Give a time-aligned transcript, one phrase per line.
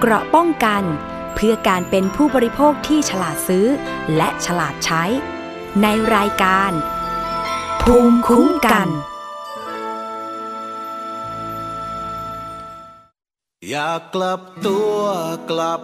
[0.00, 0.82] เกราะป้องกัน
[1.34, 3.66] เพื่อการเป็นผู้บริโภคที่ฉลาดซื้อ
[4.16, 5.04] และฉลาดใช้
[5.82, 6.72] ในรายการ
[7.82, 8.88] ภูมิคุ้มกัน
[13.70, 14.98] อยากกลับตัว
[15.50, 15.80] กลับ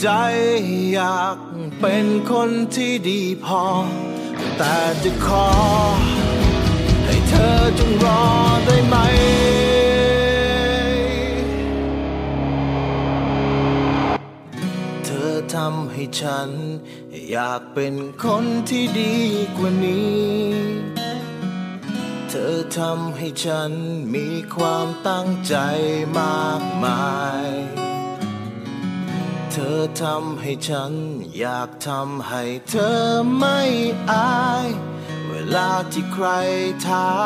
[0.00, 0.08] ใจ
[0.92, 1.36] อยาก
[1.80, 3.64] เป็นคนที่ดีพอ
[4.58, 5.48] แต่จะขอ
[7.04, 8.22] ให้เธอจงรอ
[8.66, 16.50] ได้ไหมำให้ฉัน
[17.30, 19.16] อยากเป็นคนที่ดี
[19.56, 20.28] กว่านี้
[22.28, 23.72] เธอทำให้ฉัน
[24.14, 25.54] มีความตั้งใจ
[26.18, 27.12] มากมา
[27.44, 27.46] ย
[29.52, 30.92] เธอทำให้ฉัน
[31.38, 33.00] อยากทำให้เธอ
[33.38, 33.60] ไม่
[34.10, 34.66] อาย
[35.28, 36.26] เวลาที่ใคร
[36.86, 37.18] ถา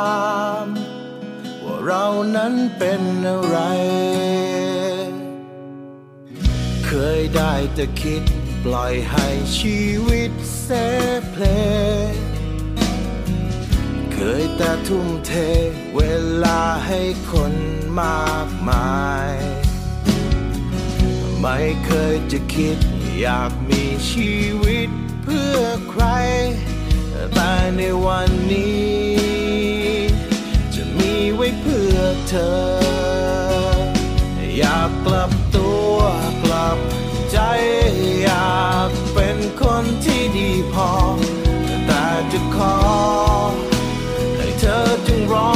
[0.64, 0.66] ม
[1.62, 2.06] ว่าเรา
[2.36, 3.58] นั้นเป็นอะไร
[6.96, 8.22] เคยได้แต่คิด
[8.64, 10.68] ปล่อยให้ชีวิตเส
[11.30, 11.44] เพล
[14.12, 15.32] เคยแต่ทุ่มเท
[15.96, 16.00] เว
[16.44, 17.54] ลาให้คน
[18.00, 19.30] มากมาย
[21.40, 22.78] ไม่เคยจะคิด
[23.20, 24.88] อยากมีชีวิต
[25.22, 26.04] เพื่อใคร
[27.34, 28.96] แต่ในวันนี้
[30.74, 32.54] จะมีไว้เพื่อเธอ
[34.56, 35.96] อยากกลับ ตัว
[36.42, 36.78] กลับ
[37.30, 37.38] ใจ
[38.22, 40.90] อยากเป็นคนที่ดีพอ
[41.86, 42.76] แต่จะขอ
[44.36, 45.50] ให้เธอจึงรอ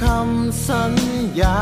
[0.00, 0.94] คำสัญ
[1.40, 1.60] ญา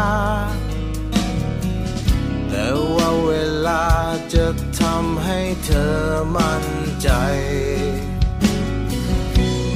[2.48, 3.32] แต่ว่าเว
[3.66, 3.86] ลา
[4.34, 4.46] จะ
[4.80, 5.94] ทำให้เธอ
[6.36, 6.66] มั่น
[7.02, 7.10] ใจ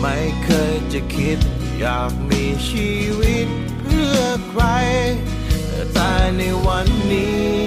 [0.01, 1.39] ไม่เคยจะคิด
[1.79, 3.47] อยากมีชีวิต
[3.81, 4.65] เพื่อใคร
[5.95, 7.59] แต่ในวันนี้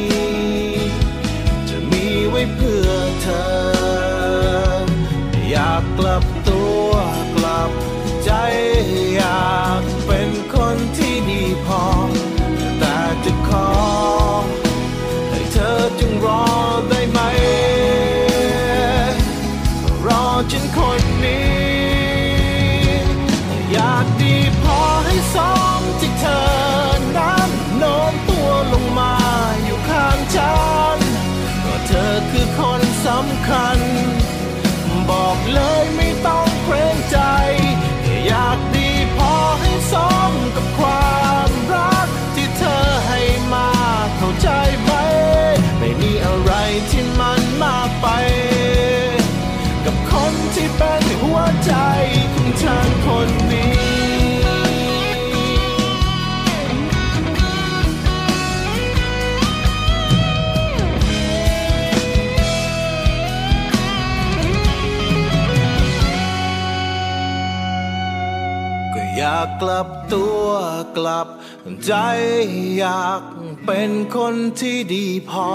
[1.69, 2.91] จะมีไว้เพื่อ
[3.21, 3.51] เธอ
[5.49, 6.89] อยากกลับตัว
[7.35, 7.71] กลับ
[8.25, 8.31] ใจ
[9.15, 9.90] อยาก
[11.81, 12.20] ดี
[46.89, 48.07] ที่มันมากไป
[49.85, 51.73] กับคนที่เป็นหัวใจ
[52.33, 53.71] ของฉันคนนี้
[68.93, 70.45] ก็อยากกลับตัว
[70.97, 71.27] กลับ
[71.85, 71.93] ใจ
[72.77, 73.21] อยาก
[73.65, 75.49] เป็นคนที่ดีพอ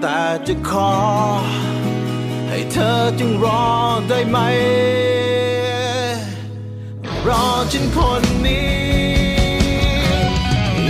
[0.00, 0.92] แต่จะขอ
[2.48, 3.64] ให้เธอจึงรอ
[4.08, 4.38] ได้ไหม
[7.28, 8.70] รอฉันคนนี้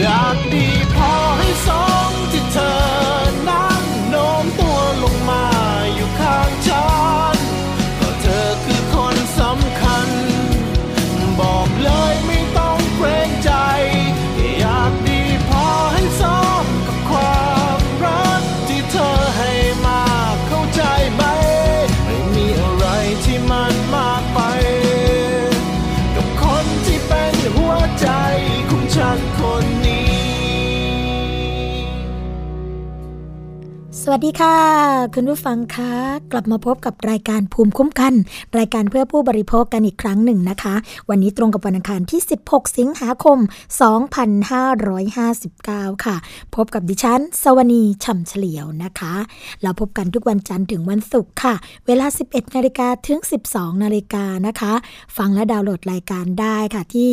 [0.00, 0.66] อยากดี
[34.04, 34.56] สวัสดีค่ะ
[35.14, 35.92] คุณผู้ฟังคะ
[36.32, 38.14] กลับมาพบกับรายการภูมิคุ้มกัน
[38.58, 40.74] รายการเพื่อผู้บริโภคกันอีกครั้งหนึ่งนะคะ
[41.10, 43.38] วันนี้ตรงกับวันอังคารที่ 16 สิงหาคม
[45.10, 46.16] 2559 ค่ะ
[46.56, 49.14] พบกับดิฉัน สวนีช่ำเฉลียวนะคะ
[49.62, 51.54] เราพบกันทุกวันจันทร์ถึงวันศุกร์ค่ะ
[51.86, 53.18] เวลา 11นาฬิกาถึง
[53.50, 54.72] 12นาฬิกานะคะ
[55.16, 57.12] ฟังและดาวน์โหลดรายการได้ค่ะที่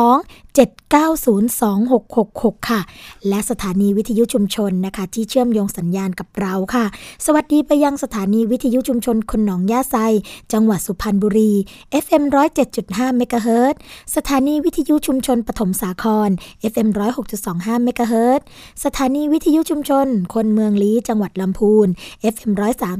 [0.00, 2.80] 02 7902666 ค่ะ
[3.28, 6.84] และสถานีวิทยุชุมชนนะคะ ที่เชื่อมโยงสัญญาณกับเราค่ะ
[7.26, 9.96] สวัสดีไปยังสถานีวิทยุชุมชนคนหนองย่าไซ
[10.52, 11.52] จังหวัดสุพรรณบุรี
[12.04, 12.22] FM
[12.70, 13.74] 107.5เมกะเฮิรต
[14.16, 16.30] สถานีวิทยุชุมชนปฐมสาคร
[16.72, 16.88] FM
[17.36, 18.40] 106.25เมกะเฮิรต
[18.84, 21.88] สถานีวิทยุชุมชน คนเมืองลี้ จังหวัดลำพูน
[22.34, 22.52] FM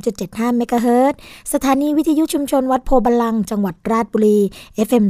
[0.05, 1.15] 103.75เมกะเฮิรต
[1.53, 4.39] สถานีวิทยุชุมชนวัดโพธิ์บัลลังก์ จังหวัดราชบุรี
[4.87, 5.05] FM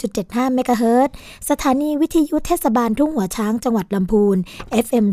[0.00, 1.08] 103.75เมกะเฮิรต
[1.50, 4.36] สถานีวิทยุเทศบาลทุ่งหัวช้างจังหวัดลำพูน
[4.84, 5.06] FM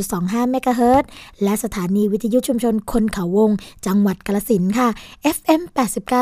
[0.00, 1.04] 106.25เมกะเฮิรต
[1.42, 3.50] และสถานีวิทยุชุมชนคนเขาวง
[3.86, 4.88] จังหวัดกาฬสินธุ์ค่ะ
[5.36, 5.62] FM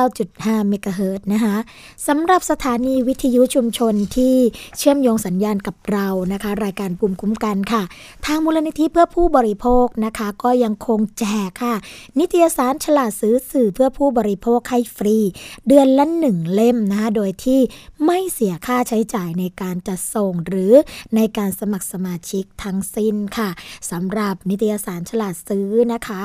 [0.04, 1.56] 89.5เมกะเฮิรตนะคะ
[2.06, 4.36] สำหรับสถานีวิทยุชุมชนที่
[4.78, 7.82] เชื่อมโยงสัญญาณกับเรานะคะ รายการภูมิคุ้มกันค่ะ
[8.26, 11.74] ทางมูลนิธิเพื่อผู้บริโภคนะคะ ก็ยังคงแจกค่ะ
[12.18, 15.16] นิตยสารฉลาดซื้อสื่อเพื่อผู้บริโภคให้ฟรี
[15.68, 17.60] เดือนละหนึ่งเล่มนะคะโดยที่
[18.06, 20.72] ไม่เสียค่าใช้จ่ายในการจัดส่ง หรือ
[21.16, 23.50] ในการสมัครสมาชิกทั้งสิ้นค่ะ
[23.90, 26.22] สำหรับนิตยสารฉลาดซื้อนะคะ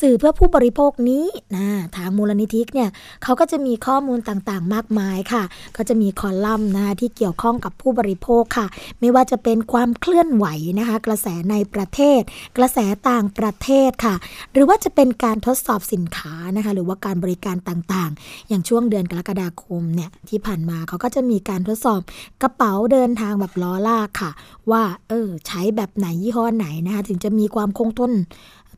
[0.00, 1.24] สื่อเพื่อผู้บริโภคนี้
[1.56, 1.66] นะ
[1.96, 2.90] ทางมูลนิธิเนี่ย
[3.22, 5.42] เขาก็จะมีข้อมูลต่างๆ มากมายค่ะ
[5.76, 8.66] ก็จะมีคอลัมน์นะคะที่เกี่ยวข้องกับผู้บริโภคค่ะ
[9.00, 10.46] ไม่ว่าจะเป็นความเคลื่อนไหว
[10.78, 12.20] นะคะ กระแสในประเทศ
[12.56, 12.78] กระแส
[13.10, 14.14] ต่างประเทศค่ะ
[14.52, 22.00] หรือว่าจะเป็นการทดสอบสินค้านะคะ หรือว่าการบริการต่างๆ อย่างช่วงเดือนกรกฎาคมเนี่ยที่ผ่านมาเขาก็จะมีการทดสอบ
[22.42, 24.30] กระเป๋าเดินทางแบบล้อลากค่ะ
[24.70, 28.12] ว่าเออใช้แบบไหนยี่ห้อไหนนะคะถึงจะมีความคงทน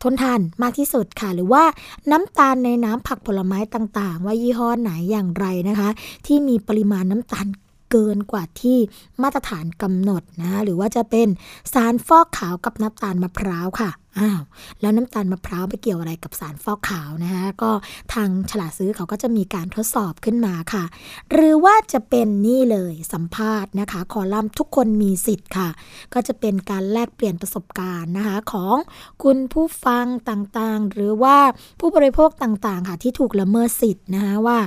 [0.03, 1.65] ทนทานมากที่สุดค่ะ หรือว่า
[2.11, 5.89] น้ำตาลในน้ำผักผลไม้ต่างๆ ว่ายี่ห้อไหนอย่างไรนะคะ
[6.27, 7.47] ที่มีปริมาณน้ำตาล
[7.91, 8.79] เกินกว่าที่
[9.23, 11.29] มาตรฐานกำหนดนะ หรือว่าจะเป็น
[11.73, 14.41] สารฟอกขาวกับน้ำตาลมะพร้าวค่ะ อ้าว
[14.81, 17.71] แล้วน้ำตาลมะพร้าวไปเกี่ยวอะไรกับสารฟอกขาวนะคะก็
[18.15, 20.85] ทางฉลาดซื้อเขาก็จะมีการทดสอบขึ้นมาค่ะ
[21.33, 25.69] หรือว่าจะเป็นนี่เลยสัมภาษณ์นะคะ คอลัมน์ทุกคนมีสิทธิ์ค่ะ
[26.15, 28.77] ก็จะเป็นการแลกเปลี่ยนประสบการณ์นะคะของ
[29.23, 31.37] คุณผู้ฟังต่างๆ หรือว่า
[31.81, 34.59] ผู้บริโภคต่างๆค่ะที่ถูกละเมิดสิทธิ์นะคะว่า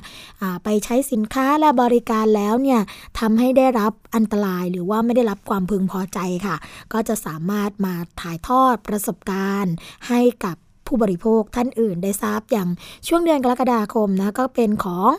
[0.64, 2.82] ไปใช้สินค้าและบริการแล้วเนี่ย
[3.20, 6.56] ทำให้ได้รับ อันตรายหรือว่าไม่ได้รับความพึงพอใจค่ะ
[6.94, 9.74] ก็จะสามารถมาถ่ายทอดประสบการณ์
[10.08, 10.56] ให้กับ
[10.88, 12.70] ผู้บริโภคท่านอื่นได้ทราบอย่าง
[13.08, 15.10] ช่วงเดือนกรกฎาคมนะก็เป็นของ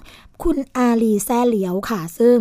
[0.42, 2.36] คุณอาลีแซ่เหลียวค่ะ ซึ่ง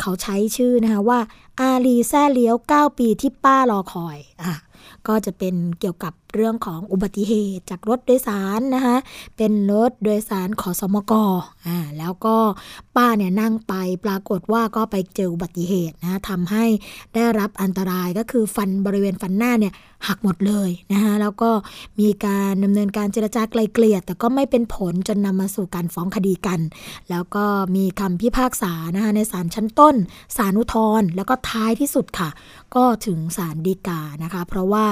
[0.00, 1.20] เขาใช้ชื่อนะคะว่า
[1.60, 4.54] อาลีแซ่เหลียว 9 ปีที่ป้ารอคอยอะ
[5.08, 8.96] ก็จะเป็นเกี่ยวกับเรื่องของอุบัติเหตุจากรถโดยสารนะคะ
[9.36, 11.12] เป็นรถโดยสารขอสมก
[11.66, 12.36] อ่าแล้วก็
[12.96, 16.64] ป้าเนี่ยนั่งไปปรากฏว่าก็ไปเจออุบัติเหตุนะทำให้
[17.14, 19.74] ได้รับอันตรายก็คือฟันบริเวณฟันหน้าเนี่ย
[20.08, 21.50] หักหมดเลยนะคะแล้วก็
[22.00, 26.60] มีการดำเนินการเจรจาไกลเกลี่ยแต่ก็ไม่เป็นผลจนนำมาสู่การฟ้องคดีกัน
[27.10, 27.44] แล้วก็
[27.76, 29.94] มีคำพิพากษานะคะในศาลชั้นต้น
[30.36, 32.30] ศาลอุทธรณ์แล้วก็ท้ายที่สุดค่ะ
[32.74, 34.84] ก็ถึงศาลฎีกานะคะ เพราะว่า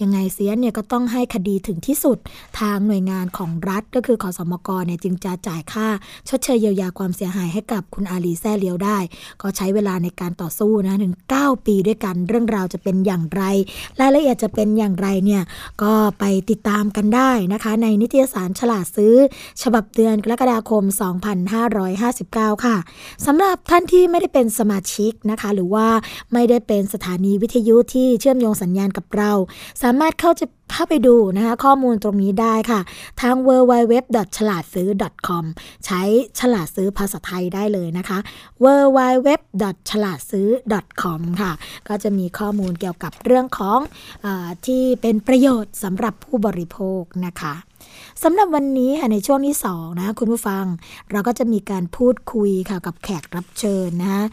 [0.00, 2.18] ยังไงเสียเนี่ยก็ต้องให้คดีถึงที่สุด
[2.60, 5.88] ทางหน่วยงานของรัฐก็คือขอสมกเนี่ยจึงจะจ่ายค่า
[6.28, 8.98] ชดเชยเยียวยาความเสียหายให้กับคุณอาลีแซ่เลียวได้
[9.42, 13.42] ก็ใช้เวลาในการต่อสู้นะถึง 9 ปีด้วยกันเรื่องราวจะเป็นอย่างไร
[14.00, 15.42] รายละเอียดจะเป็นอย่างไรเนี่ย
[15.82, 19.14] ก็ไปติดตามกันได้นะคะ ในนิตยสารฉลาดซื้อ
[19.62, 20.82] ฉบับเดือนกรกฎาคม
[21.54, 22.76] 2559 ค่ะ
[23.26, 25.86] สำหรับท่านที่ไม่ได้เป็นสมาชิกนะคะ หรือว่า
[26.32, 29.32] ไม่ได้เป็นสถานีวิทยุที่เชื่อมโยงสัญญาณกับเรา
[29.82, 32.80] สามารถเข้าจะเข้าไปดูนะคะข้อมูลตรงนี้ได้ค่ะ
[33.20, 33.94] ทาง w w w
[34.36, 34.88] ฉลาดซื้อ
[35.26, 35.44] .com
[35.86, 36.02] ใช้
[36.40, 38.18] ฉลาดซื้อภาษาไทยได้เลยนะคะ
[38.64, 38.66] w
[38.96, 39.28] w w
[39.90, 40.48] ฉลาดซื้อ
[41.02, 41.52] .com ค่ะ
[41.88, 43.78] ก็จะมีข้อมูลเกี่ยวกับเรื่องของ
[44.24, 44.26] อ
[44.66, 47.54] ที่เป็นประโยชน์สำหรับผู้บริโภคนะคะ
[48.22, 50.64] สำหรับวันนี้ค่ะในช่วงที่2นะคุณผู้ฟัง
[51.10, 54.24] เราก็จะมีการพูดคุยค่ะกับแขกรับเชิญนะะ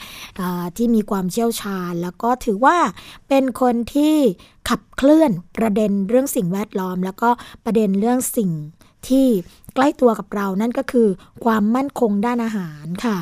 [0.77, 2.77] ที่มีความเชี่ยวชาญ แล้วก็ถือว่า
[3.29, 4.15] เป็นคนที่
[4.69, 7.29] ขับเคลื่อนประเด็นเรื่องสิ่งแวดล้อม แล้วก็
[7.65, 8.51] ประเด็นเรื่องสิ่ง
[9.07, 9.25] ที่
[9.75, 11.07] ใกล้ตัวกับเรานั่นก็คือ
[11.45, 13.17] ความมั่นคงด้านอาหารค่ะ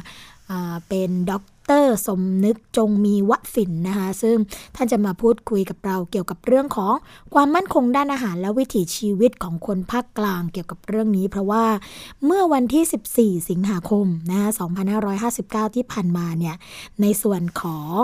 [0.90, 4.38] เป็นด็อก ตอร์สมนึกจงมีวสินนะคะซึ่ง
[4.76, 6.94] ท่านจะมาพูดคุยกับเราเกี่ยวกับเรื่องของ
[7.34, 11.66] ความมั่นคงด้านอาหารและวิถีชีวิตของคนภาคกลางเกี่ยวกับเรื่องนี้ เพราะว่า
[12.26, 14.50] เมื่อวันที่ 14 สิงหาคมนะคะ
[15.68, 16.56] 2559 ที่ผ่านมาเนี่ย
[17.02, 18.02] ในส่วนของ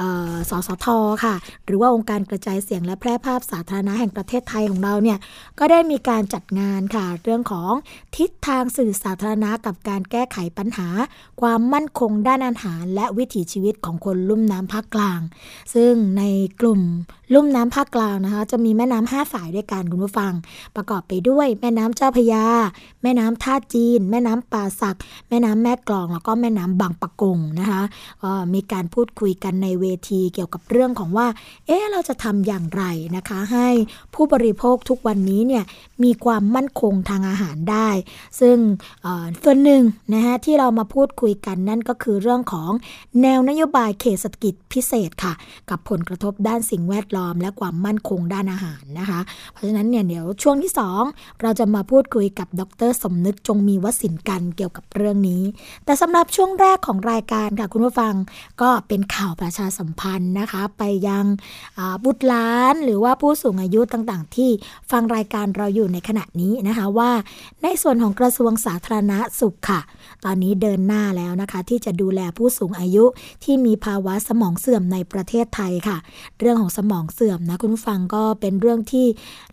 [0.00, 0.02] อ
[0.32, 0.86] อสสท
[1.24, 5.18] ค่ะ หรือว่าองค์การกระจายเสียงและแพร่ภาพสาธารณะแห่งประเทศไทยของเราเนี่ย
[5.58, 7.72] ก็ได้มีการจัดงานค่ะเรื่องของ
[8.16, 10.88] ทิศทางสื่อสาธารณะกับการแก้ไขปัญหา
[11.40, 15.20] ความมั่นคงด้านอาหารและและวิถีชีวิตของคนลุ่มน้ำภาคกลาง
[15.74, 16.22] ซึ่งใน
[16.60, 16.80] กลุ่ม
[17.34, 20.32] ลุ่มน้ำภาคกลางนะคะ จะมีแม่น้ำห้าสายด้วยกันคุณผู้ฟัง
[20.76, 22.44] ประกอบไปด้วย แม่น้ำเจ้าพยา
[23.02, 24.96] แม่น้ำท่าจีน แม่น้ำป่าสัก
[25.28, 27.82] แม่น้ำแม่กลอง แล้วก็แม่น้ำบางปะกงนะคะ
[28.22, 31.26] ก็มีการพูดคุยกันในเวทีเกี่ยวกับเรื่องของว่า
[31.66, 32.82] เอ๊ะเราจะทำอย่างไร
[33.16, 33.68] นะคะ ให้
[34.14, 35.64] ผู้บริโภคทุกวันนี้เนี่ย
[36.04, 37.88] มีความมั่นคงทางอาหารได้
[38.40, 38.56] ซึ่ง
[39.44, 39.82] ส่วนหนึ่ง
[40.14, 42.70] นะคะที่เรามาพูดคุยกันนั่นก็คือเรื่องของ
[43.22, 45.32] แนวนโยบายเขตเศรษฐกิจพิเศษค่ะ
[45.70, 49.20] กับผลกระทบด้านสิ่งแวดล้อมและความมั่นคงด้านอาหารนะคะ
[49.52, 50.72] เพราะฉะนั้นเนี่ยเดี๋ยวช่วงที่
[51.06, 55.42] 2 เราจะมาพูดคุยกับดร สมนึกจงมีวสินกันเกี่ยวกับเรื่องนี้
[55.84, 58.14] แต่สำหรับช่วงแรกของรายการค่ะคุณผู้ฟัง
[58.62, 61.24] ก็เป็นข่าวประชาสัมพันธ์นะคะ ไปยัง
[62.04, 64.50] บุตรหลานหรือว่าผู้สูงอายุต่างๆ ที่
[64.90, 67.10] ฟังรายการเราอยู่ในขณะนี้นะคะว่า
[67.62, 69.80] ในส่วนของกระทรวงสาธารณสุขค่ะ
[70.24, 73.04] ตอนนี้เดินหน้าแล้วนะคะ ที่จะดูแลผู้สูงอายุ
[73.44, 75.96] ที่มีภาวะสมองเสื่อมในประเทศไทยค่ะ
[76.40, 79.06] เรื่องของสมองเสื่อมนะคุณผู้ฟังก็เป็นเรื่องที่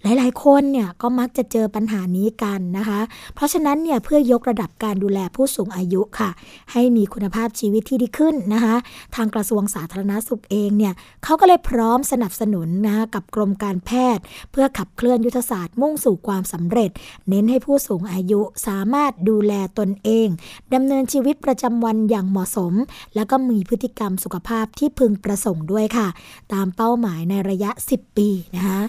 [0.03, 2.99] หลาย ๆ คนเนี่ยก็มักจะเจอปัญหานี้กันนะคะ
[3.35, 6.29] เพราะฉะนั้นเนี่ยเพื่อยกระดับการดูแลผู้สูงอายุค่ะ
[6.71, 8.75] ให้มีคุณภาพชีวิตที่ดีขึ้นนะคะ
[9.15, 16.89] ทางกระทรวงสาธารณสุขเองเนี่ยเขาก็เลยพร้อมสนับสนุนนะะกับกรมการแพทย์ เพื่อขับเคลื่อนยุทธศาสตร์มุ่งสู่ความสำเร็จ
[17.29, 20.27] เน้นให้ผู้สูงอายุสามารถดูแลตนเอง
[20.73, 22.73] ดำเนินชีวิตประจำวันอย่างเหมาะสม
[23.15, 26.07] แล้วก็มีพฤติกรรมสุขภาพที่พึงประสงค์ด้วยค่ะ
[26.53, 28.81] ตามเป้าหมายในระยะ 10 ปีนะคะ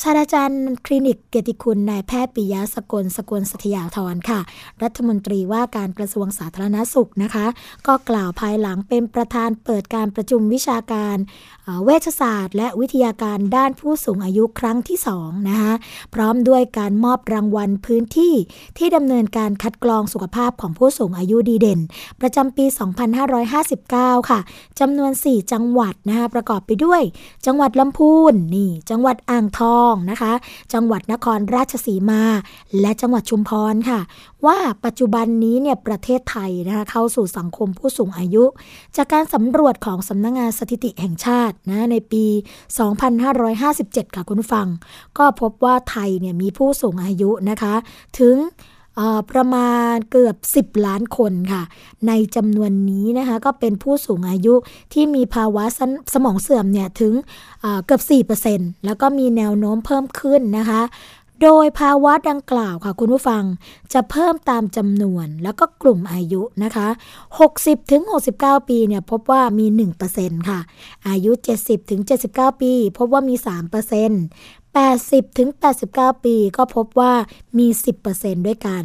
[0.00, 4.40] ศาสตราจารย์คลินิกเกียรติคุณนายแพทย์ปิยะสกลสกลสทยาธรค่ะ
[4.82, 7.46] รัฐมนตรีว่าการกระทรวงสาธารณสุขนะคะ
[7.86, 11.16] ก็กล่าวภายหลังเป็นประธานเปิดการประชุมวิชาการ
[11.84, 15.74] เวชศาสตร์ และวิทยาการด้านผู้สูงอายุครั้งที่2นะคะ
[16.14, 18.34] พร้อมด้วยการมอบรางวัลพื้นที่
[18.78, 21.80] ที่ดำเนินการคัดกรองสุขภาพของผู้สูงอายุดีเด่น
[22.20, 22.64] ประจำปี
[23.46, 24.40] 2559 ค่ะ
[24.80, 27.02] จำนวน 4 จังหวัดนะคะประกอบไปด้วย
[27.46, 30.32] จังหวัดลำพูนนี่จังหวัดอ่างทองนะคะ
[30.74, 32.22] จังหวัดนครราชสีมา
[32.80, 34.00] และจังหวัดชุมพรค่ะ
[34.46, 38.44] ว่าปัจจุบันนี้เนี่ยประเทศไทยนะคะเข้าสู่สังคมผู้สูงอายุ
[38.96, 42.24] จากการสำรวจของสำนักงงานสถิติแห่งชาตินะในปี
[43.20, 44.66] 2557 ค่ะคุณฟัง
[45.18, 47.74] ก็พบว่าไทยเนี่ยมีผู้สูงอายุนะคะ
[48.18, 48.36] ถึง
[49.30, 51.62] ประมาณเกือบ 10 ล้านคนค่ะ
[52.08, 54.54] ในจำนวนนี้นะคะก็เป็นผู้สูงอายุ
[54.92, 55.80] ที่มีภาวะส
[56.14, 57.12] สมองเสื่อมเนี่ยถึง
[57.86, 58.02] เกือบ
[58.44, 60.80] 4%แล้วก็มีแนวโน้มเพิ่มขึ้นนะคะ
[61.42, 63.44] โดยภาวะดังกล่าวค่ะคุณผู้ฟัง
[63.92, 66.88] จะเพิ่มตามจำนวนแล้วก็กลุ่มอายุนะคะ
[67.38, 68.02] 60ถึง
[68.36, 69.66] 69 ปีเนี่ยพบว่ามี
[70.08, 70.60] 1%ค่ะ
[71.08, 72.00] อายุ 70ถึง
[72.32, 73.34] 79 ปี พบว่ามี
[74.20, 75.48] 3% 80ถึง
[75.86, 77.12] 89 ปีก็พบว่า
[77.58, 77.66] มี
[78.06, 78.84] 10%ด้วยกัน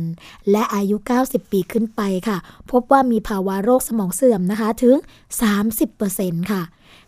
[0.51, 2.37] และอายุ 90 ปีขึ้นไปค่ะ
[2.71, 4.95] พบว่ามีภาวะโรคสมองเสื่อมนะคะถึง
[5.73, 6.61] 30%ค่ะ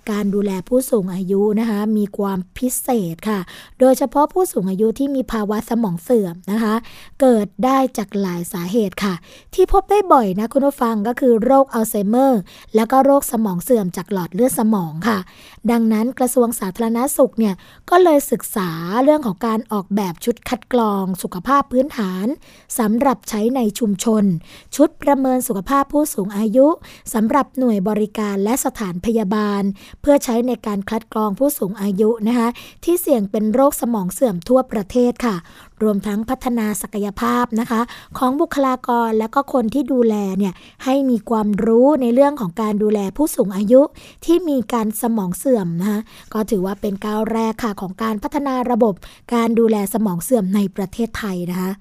[0.09, 3.39] การดูแลผู้สูงอายุนะคะมีความพิเศษค่ะ
[3.79, 6.75] โดยเฉพาะผู้สูงอายุที่มีภาวะสมองเสื่อมนะคะ
[7.21, 9.13] เกิดได้จากหลายสาเหตุค่ะ
[9.53, 12.39] ที่พบได้บ่อยนะคุณผู้ฟังก็คือโรคอัลไซเมอร์
[12.75, 15.19] แล้วก็โรคสมองเสื่อมจากหลอดเลือดสมองค่ะ
[15.71, 17.55] ดังนั้นกระทรวงสาธารณาสุขเนี่ย
[17.89, 18.69] ก็เลยศึกษา
[19.03, 22.25] เรื่องของการออกแบบชุดคัดกรองสุขภาพพื้นฐาน
[22.79, 24.23] สำหรับใช้ในชุมชน
[24.75, 26.67] ชุดประเมินสุขภาพผู้สูงอายุ
[27.13, 29.63] สำหรับหน่วยบริการและสถานพยาบาล
[30.01, 32.49] เพื่อใช้ในการคัดกรองผู้สูงอายุนะคะ
[32.83, 35.35] ที่เสี่ยงเป็นโรคสมองเสื่อมทั่วประเทศค่ะ
[35.83, 37.81] รวมทั้งพัฒนาศักยภาพนะคะ
[38.17, 40.53] ของบุคลากรและก็คนที่ดูแลเนี่ย
[40.85, 43.81] ให้มีความรู้ในเรื่องของการดูแลผู้สูงอายุ
[44.25, 45.99] ที่มีการสมองเสื่อมนะคะ
[46.33, 48.93] ก็ถือว่าเป็นก้าวแรกค่ะของการพัฒนาระบบ
[49.33, 51.71] การดูแลสมองเสื่อมในประเทศไทยนะคะ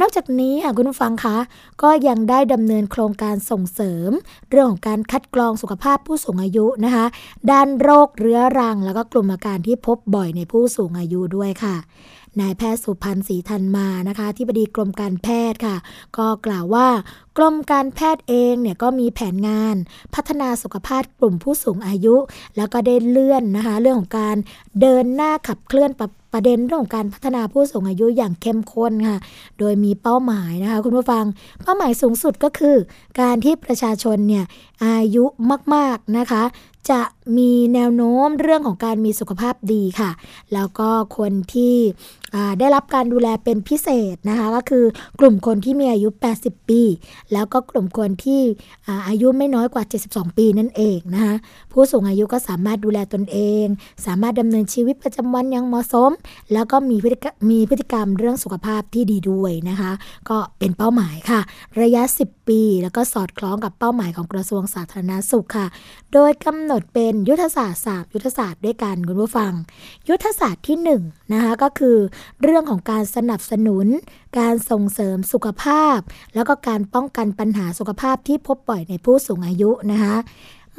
[0.00, 1.36] นอกจากนี้ค่ะคุณผู้ฟังคะ
[1.82, 4.10] ก็ยังได้ดำเนินโครงการส่งเสริม
[4.50, 7.06] เรื่องของการคัดกรองสุขภาพผู้สูงอายุนะคะ
[7.50, 11.76] ด้านโรคเรื้อรัง แล้วก็กลุ่มอาการที่พบบ่อยในผู้สูงอายุด้วยค่ะ
[12.40, 15.76] นายแพทย์สุพันธ์ศรีธันมานะคะที่บดีกรมการแพทย์ค่ะ
[16.16, 16.88] ก็กล่าวว่า
[17.36, 19.76] กรมการแพทย์เองเนี่ยก็มีแผนงาน
[20.14, 22.16] พัฒนาสุขภาพกลุ่มผู้สูงอายุ
[22.56, 24.36] แล้วก็ได้เลื่อนนะคะเรื่องของการ
[24.80, 29.18] เดินหน้าขับเคลื่อนปประเด็นเรื่องของการพัฒนาผู้สูงอายุอย่างเข้มข้นค่ะ
[29.58, 31.24] โดยมีเป้าหมายนะคะคุณผู้ฟัง
[31.62, 32.76] เป้าหมายสูงสุดก็คือ
[33.20, 34.44] การที่ประชาชนเนี่ย
[34.84, 35.24] อายุ
[35.74, 36.42] มากๆนะคะ
[36.90, 37.02] จะ
[37.38, 40.10] มีแนวโน้มเรื่องของการมีสุขภาพดีค่ะ
[40.54, 41.76] แล้วก็คนที่
[42.58, 44.84] ได้รับการดูแลเป็นพิเศษนะคะก็คือ
[45.20, 46.08] กลุ่มคนที่มีอายุ
[46.38, 46.82] 80 ปี
[47.32, 48.40] แล้วก็กลุ่มคนที่
[49.08, 51.34] อายุไม่น้อยกว่า 72 ปีนั่นเองนะคะ
[51.72, 53.64] ผู้สูงอายุก็สามารถดูแลตนเอง
[54.06, 56.10] สามารถดำเนินชีวิตประจำวันอย่างเหมาะสม
[56.52, 59.92] แล้วก็มีพฤติกรรมมีพฤติกรรมเรื่องสุขภาพที่ดีด้วยนะคะ
[60.30, 61.40] ก็เป็นเป้าหมายค่ะ
[61.80, 65.66] ระยะ 10 ปี แล้วก็สอดคล้องกับเป้าหมายของกระทรวงสาธารณสุขค่ะ
[66.12, 69.52] โดยกำหนดเป็นยุทธศาสตร์3ยุทธศาสตร์ด้วยกันคุณผู้ฟัง
[70.08, 71.96] ยุทธศาสตร์ที่1นะคะก็คือ
[72.42, 73.86] เรื่องของการสนับสนุน
[74.38, 75.98] การส่งเสริมสุขภาพ
[76.34, 80.16] แล้วก็การป้องกันปัญหาสุขภาพที่พบบ่อยในผู้สูงอายุนะคะ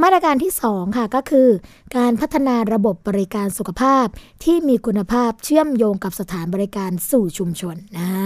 [0.01, 1.49] มาตรการที่ 2 ค่ะก็คือ
[1.97, 4.05] การพัฒนาระบบบริการสุขภาพ
[4.43, 8.25] ที่มีคุณภาพเชื่อมโยงกับสถานบริการสู่ชุมชนนะคะ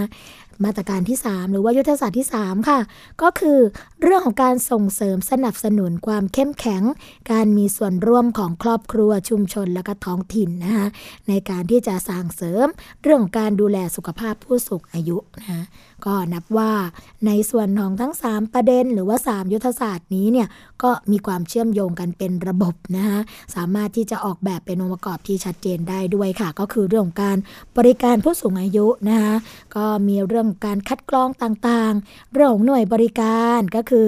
[0.66, 2.80] มาตรการที่ 3 หรือว่ายุทธศาสตร์ที่ 3 ค่ะ
[3.22, 3.60] ก็คือ
[4.02, 6.84] เรื่องของการส่งเสริมสนับสนุนความเข้มแข็ง
[7.32, 10.88] การมีส่วนร่วมของครอบครัวชุมชนและก็ท้องถิ่นนะคะ
[11.30, 12.68] ในการที่จะสร้างเสริม
[13.04, 15.66] เรื่องของการดูแลสุขภาพผู้สูงอายุนะ
[16.06, 16.72] ก็นับว่า
[17.26, 20.48] ในส่วนของทั้ง 3 ประเด็น หรือว่า 3 ยุทธศาสตร์นี้เนี่ย
[20.84, 23.20] ก็มีความเชื่อมโยงกันเป็นระบบนะคะ
[23.56, 27.38] สามารถที่จะออกแบบเป็นองค์ประกอบที่ชัดเจนได้ด้วยค่ะ ก็คือเรื่องของการ
[27.78, 29.36] บริการผู้สูงอายุนะคะ
[29.76, 34.08] ก็มีเรื่องการคัดกรองต่างๆ เรื่องของหน่วยบริการก็คือ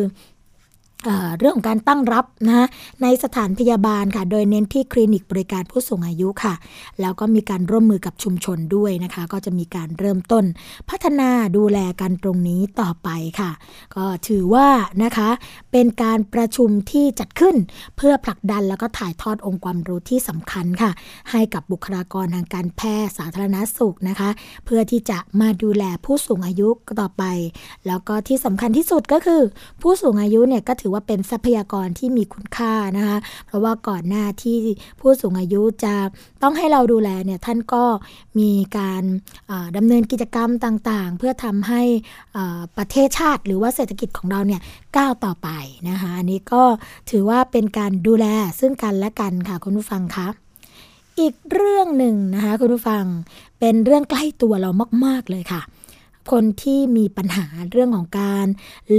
[1.39, 2.67] เรื่องของการตั้งรับนะ
[3.01, 6.53] ในสถานพยาบาลค่ะ โดยเน้นที่คลินิกบริการผู้สูงอายุค่ะ
[7.01, 10.45] แล้วก็มีการร่วมมือกับชุมชนด้วยนะคะ ก็จะมีการเริ่มต้น
[10.89, 13.51] พัฒนาดูแลกันตรงนี้ต่อไปค่ะ
[13.95, 14.67] ก็ถือว่า
[15.03, 15.29] นะคะ
[15.71, 17.55] เป็นการประชุมที่จัดขึ้น
[17.97, 20.91] เพื่อผลักดันแล้วก็ถ่ายทอดองค์ความรู้ที่สำคัญค่ะ
[21.31, 24.29] ให้กับบุคลากรทางการแพทย์สาธารณสุขนะคะ
[24.65, 26.69] เพื่อที่จะมาดูแลผู้สูงอายุ
[27.01, 27.23] ต่อไป
[27.87, 29.41] แล้วก็ที่สำคัญที่สุดก็คือ
[29.81, 33.17] ผู้สูงอายุเนี่ยก็ถือว่าเป็นทรัพยากรที่มีคุณค่านะคะ
[33.47, 34.57] เพราะว่าก่อนหน้าที่
[34.99, 35.95] ผู้สูงอายุจะ
[36.43, 37.83] ต้องให้เราดูแลเนี่ยท่านก็
[38.39, 39.03] มีการ
[39.77, 41.81] ดำเนินกิจกรรมต่างๆ เพื่อทำให้
[42.77, 44.61] ประเทศชาติ หรือว่าเศรษฐกิจของเราเนี่ย
[44.97, 45.49] ก้าวต่อไป
[45.89, 46.63] นะคะอันนี้ก็
[47.09, 48.25] ถือว่าเป็นการดูแล
[48.59, 50.27] ซึ่งกันและกันค่ะคุณผู้ฟังคะ
[51.19, 53.03] อีกเรื่องหนึ่งนะคะคุณผู้ฟัง
[53.59, 54.69] เป็นเรื่องใกล้ตัวเรา
[55.05, 55.61] มาก ๆ เลยค่ะ
[56.31, 58.47] คนที่มีปัญหาเรื่องของการ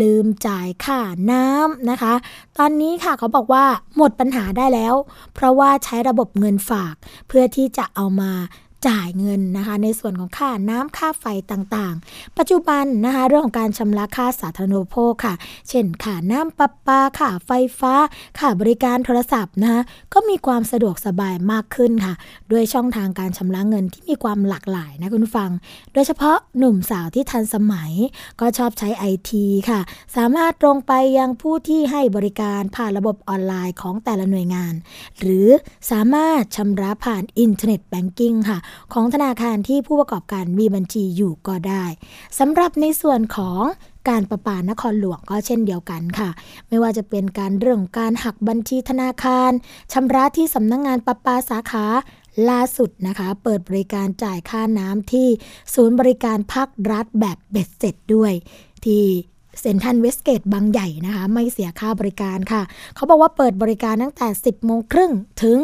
[0.01, 2.15] ลืมจ่ายค่าน้ำนะคะ
[2.59, 3.65] ตอนนี้ค่ะเขาบอกว่า
[3.97, 4.95] หมดปัญหาได้แล้ว
[5.35, 6.95] เพราะว่าใช้ระบบเงินฝาก
[7.29, 8.33] เพื่อที่จะเอามา
[8.89, 15.35] จ่ายเงินนะคะในส่วนของค่าน้ำค่าไฟต่างๆ ปัจจุบันนะคะเรื่องของการชำระค่าสาธารณูปโภคค่ะ
[15.69, 17.95] เช่นค่าน้ำประปาค่าไฟฟ้า
[18.39, 22.15] ค่าบริการโทรศัพท์นะคะก็มีความสะดวกสบายมากขึ้นค่ะ
[22.53, 25.51] ด้วยช่องทางการชำระเงินที่มีความหลากหลายนะคุณผู้ฟัง
[25.93, 27.93] โดยเฉพาะหนุ่มสาวที่ทันสมัย
[28.41, 29.81] ก็ชอบใช้ไอทีค่ะ
[30.17, 34.75] สามารถตรงไปยังผู้ที่ให้บริการผ่านระบบออนไลน์ของแต่ละหน่วยงาน
[35.21, 35.49] หรือ
[35.91, 38.59] สามารถชำระผ่านอินเทอร์เน็ตแบงกิ้งค่ะ
[38.93, 41.85] ของธนาคารที่ผู้ประกอบการมีบัญชีอยู่ก็ได้
[42.39, 43.63] สำหรับในส่วนของ
[44.09, 46.31] การประปานครหลวงก็เช่นเดียวกันค่ะ
[46.69, 49.51] ไม่ว่าจะเป็นการเรื่องการหักบัญชีธนาคาร
[49.93, 51.87] ชำระที่สำนักงงานประปาสาขา
[52.51, 55.29] ล่าสุดนะคะ เปิดบริการจ่ายค่าน้ำที่
[55.75, 58.33] ศูนย์บริการภาครัฐแบบเบ็ดเสร็จด้วย
[58.85, 59.05] ที่
[59.61, 62.63] เซ็นทันเวสเกตบางใหญ่นะคะ ไม่เสียค่าบริการค่ะ
[62.95, 65.59] เขาบอกว่าเปิดบริการตั้งแต่ 10โมงครึ่งถึง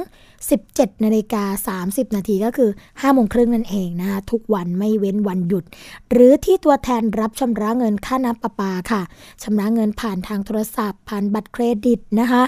[0.60, 5.64] 17นาฬิกา30 นาทีก็คือ5โมงครึ่งนั่นเองนะคะทุกวันไม่เว้นวันหยุด
[6.10, 9.02] หรือที่ตัวแทนรับชำระเงินค่าน้ำประปาค่ะ
[9.42, 12.42] ชำระเงินผ่านทางโทรศัพท์ ผ่านบัตรเครดิตนะคะ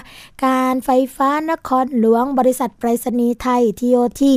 [0.45, 4.35] การไฟฟ้านครหลวงบริษัทไปรษณีย์ไทยทีโอที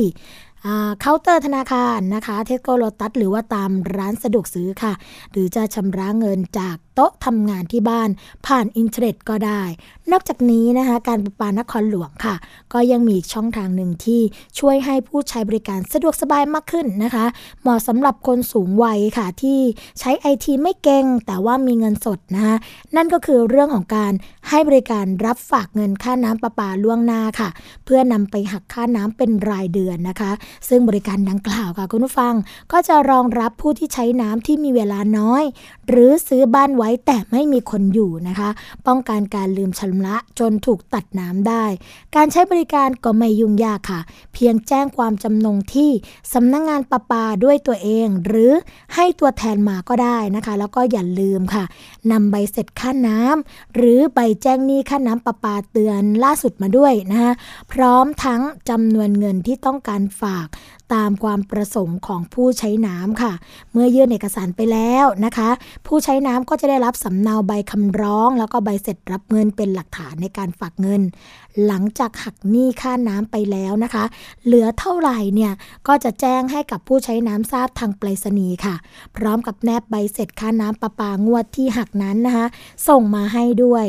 [0.99, 4.93] เคาน์เตอร์ธนาคารนะคะ เทสโกโลตัสหรือว่าตามร้านสะดวกซื้อค่ะ
[5.31, 8.09] หรือจะชำระเงินจากโต๊ะทำงานที่บ้าน
[8.45, 9.63] ผ่านอินเทอร์เน็ตก็ได้
[10.11, 12.35] นอกจากนี้นะคะการประปานครหลวงค่ะ
[12.73, 14.21] ก็ยังมีช่องทางหนึ่งที่
[14.59, 17.25] ช่วยให้ผู้ใช้บริการสะดวกสบายมากขึ้นนะคะ
[17.61, 19.59] เหมาะสำหรับคนสูงวัยค่ะที่
[19.99, 22.55] ใช้ไอทีไม่เก่งแต่ว่ามีเงินสดนะคะ
[22.95, 24.13] นั่นก็คือเรื่องของการ
[24.49, 27.49] ให้บริการรับฝากเงินค่าน้ำประปาล่วงหน้าค่ะ
[27.85, 30.31] เพื่อนำไปหักค่าน้ำเป็นรายเดือนนะคะ
[30.69, 32.33] ซึ่งบริการดังกล่าวค่ะคุณผู้ฟัง
[32.71, 35.43] ก็จะรองรับผู้ที่ใช้น้ำที่มีเวลาน้อย
[35.87, 38.49] หรือซื้อบ้านไว้แต่ไม่มีคนอยู่นะคะ
[38.87, 41.65] ป้องกันการลืมชำระจนถูกตัดน้ำได้
[42.15, 44.01] การใช้บริการก็ไม่ยุ่งยากค่ะ
[44.33, 45.91] เพียงแจ้งความจำนงที่
[46.33, 48.51] สำนักงงานประปาด้วยตัวเอง หรือ
[48.95, 51.63] ให้ตัวแทนมาก็ได้นะคะ แล้วก็อย่าลืมค่ะ
[52.11, 57.33] นำใบเสร็จค่าน้ำหรือใบแจ้งหนี้ค่าน้ำประปาเตือนล่าสุดมาด้วยนะคะ
[57.71, 60.47] พร้อมทั้งจำนวนเงินที่ต้องการฝาก
[60.93, 63.33] ตามความประสงค์ของผู้ใช้น้ำค่ะ
[63.71, 65.49] เมื่อยื่นเอกสารไปแล้วนะคะ
[65.87, 71.01] ผู้ใช้น้ำก็จะได้รับสำเนาใบคำร้อง แล้วก็ใบเสร็จรับเงินเป็นหลักฐานในการฝากเงิน
[71.65, 74.03] หลังจากหักหนี้ค่าน้ำไปแล้วนะคะ
[74.45, 75.53] เหลือเท่าไหร่เนี่ย
[75.87, 78.75] ก็จะแจ้งให้กับผู้ใช้น้ำทราบทางไปรษณีย์ค่ะ
[79.15, 82.45] พร้อมกับแนบใบเสร็จค่าน้ำประปางวดที่หักนั้นนะคะ
[82.87, 83.85] ส่งมาให้ด้วย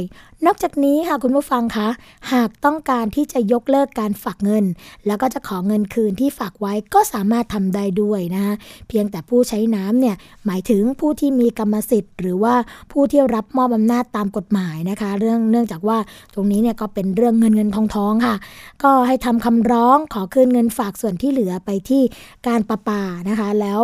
[0.47, 1.89] นอกจากนี้ค่ะคุณผู้ฟังคะ
[2.33, 4.65] หากต้องการที่จะยกเลิกการฝากเงิน
[5.07, 8.55] แล้วก็จะขอเงินคืนที่ฝากไว้ก็สามารถทำได้ด้วยนะคะ
[8.89, 12.55] เพียงแต่ผู้ใช้น้ำเนี่ยหมายถึงผู้ที่มีกรรมสิทธิ์ หรือว่า
[12.93, 15.99] ผู้ที่รับมอบอำนาจตามกฎหมายนะคะ เรื่องเนื่องจากว่า
[16.35, 18.37] ตรงนี้เนี่ยก็เป็นเรื่องเงินเงินทองทองค่ะ
[18.83, 22.03] ก็ให้ทำคำร้องขอคืนเงินฝากส่วนที่เหลือไปที่
[22.49, 23.83] การประปานะคะ แล้ว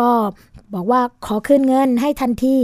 [0.00, 0.10] ก็
[0.74, 2.56] บอกว่าขอคืนเงินให้ทันที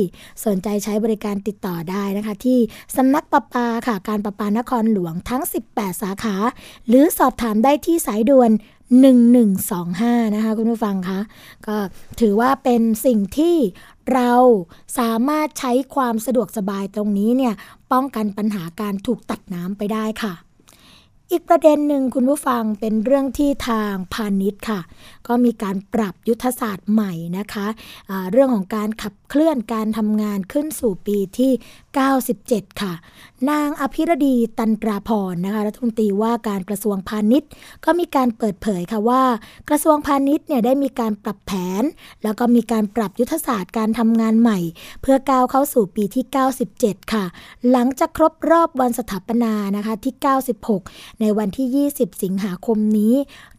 [0.44, 2.58] สนใจใช้บริการติดต่อได้นะคะ ที่
[2.96, 5.42] สำนักประปาค่ะ การประปานครหลวงทั้ง
[5.72, 6.36] 18 สาขา
[6.88, 8.50] หรือสอบถามได้ที่สายด่วน
[9.46, 11.20] 1125 นะคะคุณผู้ฟังคะ
[11.66, 11.76] ก็
[12.20, 13.56] ถือว่าเป็นสิ่งที่
[14.12, 14.32] เรา
[14.98, 17.54] สามารถใช้ความสะดวกสบายตรงนี้เนี่ย
[17.92, 20.34] ป้องกันปัญหาการถูกตัดน้ำไปได้ค่ะ
[21.32, 24.80] อีกประเด็นหนึ่งคุณผู้ฟังเป็นเรื่องที่ทางพาณิชย์ค่ะ
[25.28, 31.52] ก็มีการปรับยุทธศาสตร์ใหม่นะคะะเรื่องของการขับเคลื่อนการทำงานขึ้นสู่ปีที่
[32.16, 32.92] 97 ค่ะ
[33.50, 37.48] นางอภิรดีตันตราพรนะคะรัฐมนตรีว่าการกระทรวงพาณิชย์
[37.84, 39.22] ก็มีการเปิดเผยค่ะว่า
[39.68, 41.82] กระทรวงพาณิชย์เนี่ยได้มีการปรับแผน
[42.24, 44.58] แล้วก็มีการปรับยุทธศาสตร์การทำงานใหม่
[45.02, 46.24] เพื่อก้าวเข้าสู่ปีที่
[46.68, 47.24] 97 ค่ะ
[47.70, 50.14] หลังจากครบรอบวันสถาปนานะคะที่
[50.66, 53.14] 96 ในวันที่ 20 สิงหาคมนี้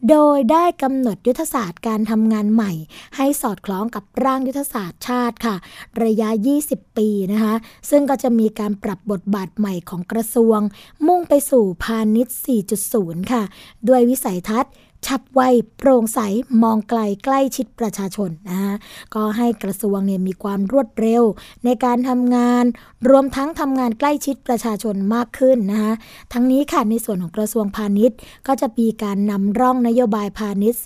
[0.10, 2.72] โดยได้กำหนดยุทธศาสตร์การทำงานใหม่
[3.15, 5.56] ให้สอดคล้องกับร่างยุทธศาสตร์ชาติค่ะ
[6.04, 6.30] ระยะ
[6.63, 7.54] 20 ปีนะคะ
[7.89, 10.60] ซึ่งก็จะมีการปรับบทบาทใหม่ของกระทรวง
[11.08, 12.36] มุ่งไปสู่พาณิชย์
[12.84, 13.43] 4.0 ค่ะ
[13.88, 14.74] ด้วยวิสัยทัศน์
[15.07, 15.41] ฉับไว
[15.77, 16.19] โปร่งใส
[16.63, 18.75] มองไกลใกล้ชิดประชาชนนะ
[19.15, 21.23] ก็ให้กระทรวงเนี่ยมีความรวดเร็ว
[21.65, 22.63] ในการทำงาน
[23.09, 25.93] รวมทั้งทำงานใกล้ชิดประชาชนมากขึ้นนะคะ
[26.33, 30.81] ทั้งนี้ค่ะในส่วนของกระทรวงพาณิชย์ ก็จะมีการนำร่องนโยบายพาณิชย์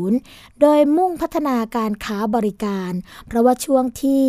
[0.00, 2.92] 4.0 โดยมุ่งพัฒนาการค้าบริการ
[3.26, 4.24] เพราะว่าช่วงที่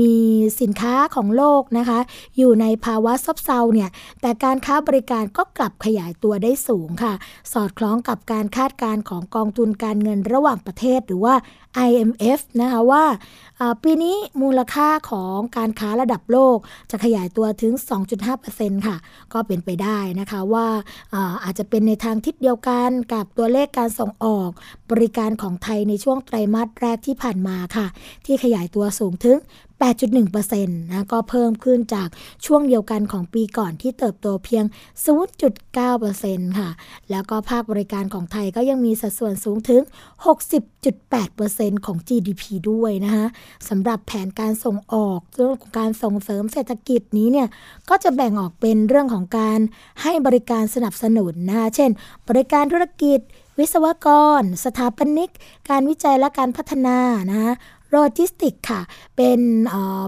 [0.00, 0.14] มี
[0.60, 1.98] สินค้าของโลกนะคะ
[2.36, 7.14] อยู่ในภาวะซบเซาเนี่ยแต่การค้าบริการก็กลับขยายตัวได้สูงค่ะ
[7.52, 11.34] สอดคล้องกับการคาดการณ์ของกองทุนการเงินระหว่างประเทศหรือว่า
[11.88, 13.04] IMF นะคะว่า
[13.82, 16.56] ปีนี้มูลค่าของการค้าระดับโลก
[16.90, 17.72] จะขยายตัวถึง
[18.30, 18.96] 2.5%ค่ะ
[19.32, 20.66] ก็เป็นไปได้นะคะว่า
[21.14, 24.50] อาอาจจะเป็นในทางทิศเดียวกันกับตัวเลขการส่งออก
[24.90, 27.86] บริการของไทยในช่วงไตรมาสแรกที่ผ่านมาค่ะ
[28.26, 29.36] ที่ขยายตัวสูงถึง
[29.82, 32.08] 8.1%นะก็เพิ่มขึ้นจาก
[32.46, 34.64] ช่วงเดียวกันของปีก่อนที่เติบโตเพียง
[35.82, 36.70] 0.9%ค่ะ
[37.10, 39.82] แล้วก็ภาคบริการของไทยก็ยังมีสัดส่วนสูงถึง
[40.84, 43.26] 60.8%ของ GDP ด้วยนะคะ
[43.68, 47.48] สำหรับแผนการส่งออกเรื่องของการส่งเสริมเศรษฐกิจนี้เนี่ย
[47.88, 49.58] ก็จะแบ่งออกเป็นเรื่องของการ
[50.02, 51.90] ให้บริการสนับสนุนนะคะเช่น
[52.28, 53.20] บริการธุรกิจ
[53.58, 54.08] วิศวก
[54.40, 55.30] ร สถาปนิก
[55.70, 56.98] การวิจัยและการพัฒนา
[57.30, 57.52] นะคะ
[57.94, 58.80] โลจิสติกค่ะ
[59.16, 59.40] เป็น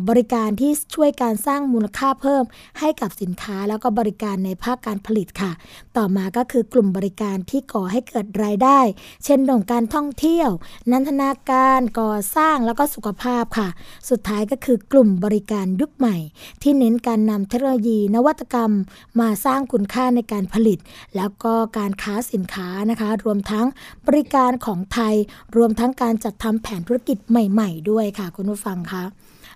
[0.08, 2.44] บริการที่ช่วยการสร้างมูลค่าเพิ่ม
[2.80, 5.52] ให้กับสินค้าแล้วก็บริการในภาคการผลิตค่ะ
[5.96, 8.80] ต่อมาก็คือกลุ่มบริการที่ก่อให้เกิดรายได้
[9.24, 10.50] เช่นเรื่องการท่องเที่ยว
[10.90, 13.68] นันทนาการก่อสร้างแล้วก็สุขภาพค่ะ
[14.10, 16.16] สุดท้ายก็คือกลุ่มบริการยุคใหม่
[16.62, 18.72] ที่เน้นการนำเทคโนโลยีนวัตกรรม
[19.20, 20.78] มาสร้างคุณค่าในการผลิต
[21.16, 23.66] แล้วก็การค้าสินค้านะคะ รวมทั้ง
[24.06, 25.14] บริการของไทย
[25.56, 29.04] รวมทั้งการจัดทำแผนธุรกิจใหม่ด้วยค่ะคุณผู้ฟังคะ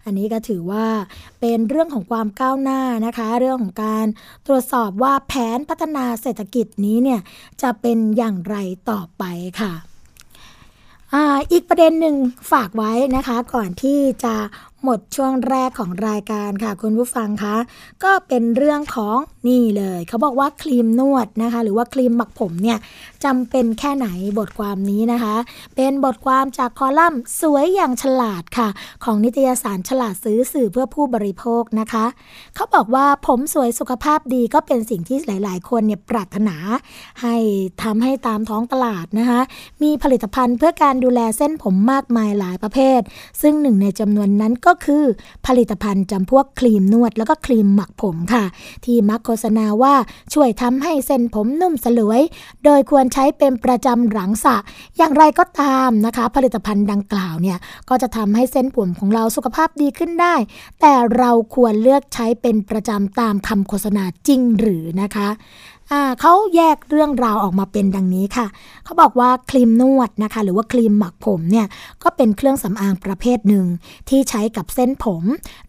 [0.05, 0.87] อันนี้ก็ถือว่า
[1.41, 4.07] เป็นเรื่องของความก้าวหน้านะคะ เรื่องของการ
[4.47, 7.21] ตรวจสอบว่าแผนพัฒนาเศรษฐกิจนี้เนี่ย
[7.63, 8.57] จะเป็นอย่างไร
[8.91, 9.25] ต่อไป
[9.61, 9.73] ค่ะ
[11.53, 12.17] อีกประเด็นหนึ่ง
[12.53, 14.35] ฝากไว้นะคะ ก่อนที่จะ
[14.85, 17.57] หมดช่วงแรกของรายการค่ะ คุณผู้ฟังคะ
[18.05, 19.17] ก็เป็นเรื่องของ
[19.49, 22.79] นี่เลย เขาบอกว่าครีมนวดนะคะ หรือว่าครีมหมักผมเนี่ย
[23.25, 25.35] จำเป็นแค่ไหนบทความนี้นะคะ
[25.77, 28.69] เป็นบทความจากคอลัมน์สวยอย่างฉลาดค่ะ
[29.05, 32.05] ของนิตยสารฉลาดซื้อสื่อเพื่อผู้บริโภคนะคะ
[32.55, 36.57] เขาบอกว่าผมสวยสุขภาพดีก็เป็นสิ่งที่หลาย ๆ คนเนี่ยปรารถนา
[37.23, 37.37] ให้
[37.83, 39.41] ทำให้ตามท้องตลาดนะคะ
[39.83, 43.01] มีผลิตภัณฑ์เพื่อการดูแลเส้นผมมากมายหลายประเภท
[43.41, 45.05] ซึ่งหนึ่งในจำนวนนั้นก็ก็คือ
[45.47, 48.45] ผลิตภัณฑ์จำพวกครีมนวดแล้วก็ครีมหมักผมค่ะ
[48.85, 49.95] ที่มักโฆษณาว่า
[50.35, 52.21] ช่วยทำให้เส้นผมนุ่มสลวย
[52.65, 54.57] โดยควรใช้เป็นประจำหลังสระ
[54.97, 60.35] อย่างไรก็ตามนะคะ ผลิตภัณฑ์ดังกล่าวเนี่ยก็จะทำให้เส้นผมของเราสุขภาพดีขึ้นได้
[60.81, 65.29] แต่เราควรเลือกใช้เป็นประจำตามคำโฆษณาจริงหรือนะคะ
[66.21, 68.47] เขาแยกเรื่องราวออกมาเป็นดังนี้ค่ะ
[68.85, 71.67] เขาบอกว่าครีมนวดนะคะ หรือว่าครีมหมักผมเนี่ย
[72.03, 73.67] ก็เป็นเครื่องสำอางประเภทหนึ่ง
[74.09, 75.23] ที่ใช้กับเส้นผม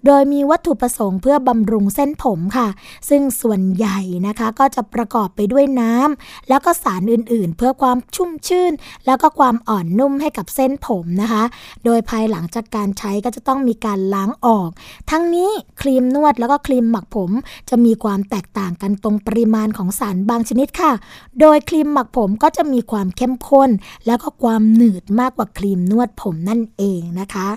[0.06, 2.68] โดยมีวัตถุประสงค์เพื่อบำรุงเส้นผมค่ะ
[3.10, 8.72] ซึ่งส่วนใหญ่นะคะก็จะประกอบไปด้วยน้ำแล้วก็สารอื่นๆ เพื่อความชุ่มชื่น
[9.06, 11.44] แล้วก็ความอ่อนนุ่มให้กับเส้นผมนะคะ
[11.86, 14.70] โดยภายหลังจากการใช้ก็จะต้องมีการล้างออก
[15.12, 15.50] ทั้งนี้
[15.82, 17.32] ครีมนวดแล้วก็ครีมหมักผม
[17.70, 20.92] จะมีความแตกต่างกันตรงปริมาณของสารบางชนิดค่ะ
[21.40, 23.70] โดยครีมหมักผมก็จะมีความเข้มข้น
[24.06, 27.48] แล้วก็ความหนืดมากกว่าครีมนวดผมนั่นเองนะคะ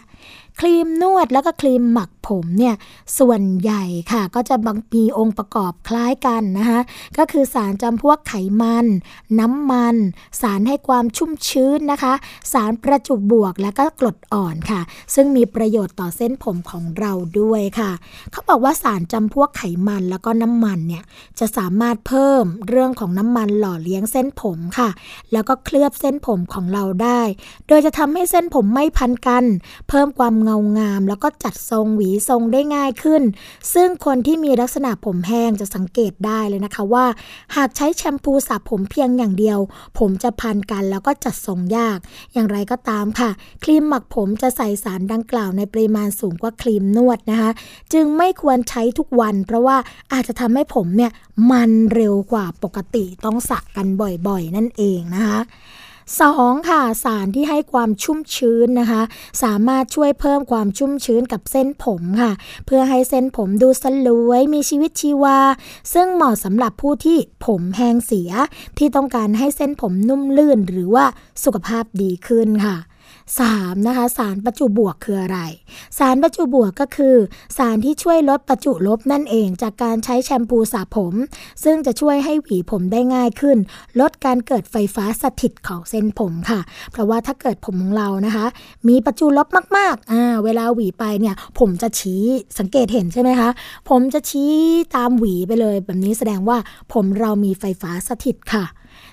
[0.60, 2.74] ครีมนวดแล้วก็ครีมหมัก ผมเนี่ย
[3.18, 6.80] ส่วนใหญ่ค่ะก็จะบางมีองค์ประกอบคล้ายกันนะคะ
[7.18, 8.86] ก็คือสารจำพวกไขมัน
[9.40, 9.96] น้ำมัน
[10.40, 12.12] สารให้ความชุ่มชื้นนะคะ
[12.52, 14.80] สารประจุบวกและก็กรดอ่อนค่ะ
[15.14, 17.90] ซึ่งมีประโยชน์ต่อเส้นผมของเราด้วยค่ะ
[18.32, 21.04] เขาบอกว่าสารจำพวกไขมันแล้วก็น้ำมันเนี่ย
[21.38, 24.90] จะสามารถเพิ่มเรื่องของน้ำมันหล่อเลี้ยงเส้นผมค่ะ
[25.32, 27.20] แล้วก็เคลือบเส้นผมของเราได้
[27.68, 29.44] โดยจะทำให้เส้นผมไม่พันกัน
[29.88, 33.22] เพิ่มความเงางาม แล้วก็จัดทรงหวีทรงได้ง่ายขึ้น
[33.74, 37.06] ซึ่งคนที่มีลักษณะผมแห้งจะสังเกตได้เลยนะคะว่า
[37.56, 39.58] หากใช้แชมพูสระผมเพียงอย่างเดียว
[39.98, 41.98] ผมจะพันกันแล้วก็จัดทรงยาก
[42.32, 43.30] อย่างไรก็ตามค่ะ
[43.64, 47.50] ครีมหมักผมจะใส่สารดังกล่าวในปริมาณสูงกว่าครีมนวดนะคะ
[47.92, 49.76] จึงไม่ควรใช้ทุกวัน เพราะว่า
[50.12, 51.10] อาจจะทำให้ผมเนี่ย
[51.50, 53.86] มันเร็วกว่าปกติต้องสระกัน
[54.28, 55.40] บ่อยๆ นั่นเองนะคะ
[56.20, 59.02] สองค่ะสารที่ให้ความชุ่มชื้นนะคะ
[59.42, 62.32] สามารถช่วยเพิ่มความชุ่มชื้นกับเส้นผมค่ะ
[62.66, 65.38] เพื่อให้เส้นผมดูสลวยมีชีวิตชีวา
[65.94, 68.30] ซึ่งเหมาะสำหรับผู้ที่ผมแห้งเสีย
[68.78, 71.04] ที่ต้องการให้เส้นผมนุ่มลื่นหรือว่า
[71.44, 72.76] สุขภาพดีขึ้นค่ะ
[73.40, 73.86] 3.
[73.86, 75.38] นะคะสารประจุบวกคืออะไร
[75.98, 77.16] สารประจุบวกก็คือ
[77.58, 81.14] สารที่ช่วยลดประจุลบนั่นเองจากการใช้แชมพูสระผม
[81.64, 83.58] ซึ่งจะช่วยให้หวีผมได้ง่ายขึ้น
[84.00, 86.60] ลดการเกิดไฟฟ้าสถิตของเส้นผมค่ะ
[86.92, 88.46] เพราะว่าถ้าเกิดผมของเรานะคะ
[88.88, 92.22] มีประจุลบมากๆอ่าเวลาหวีไปเนี่ยผมจะชี้
[92.58, 93.48] สังเกตเห็นใช่ไหมคะ
[93.88, 94.52] ผมจะชี้
[94.96, 96.58] ตามหวีไปเลย แบบนี้แสดงว่า
[96.92, 98.64] ผมเรามีไฟฟ้าสถิตค่ะ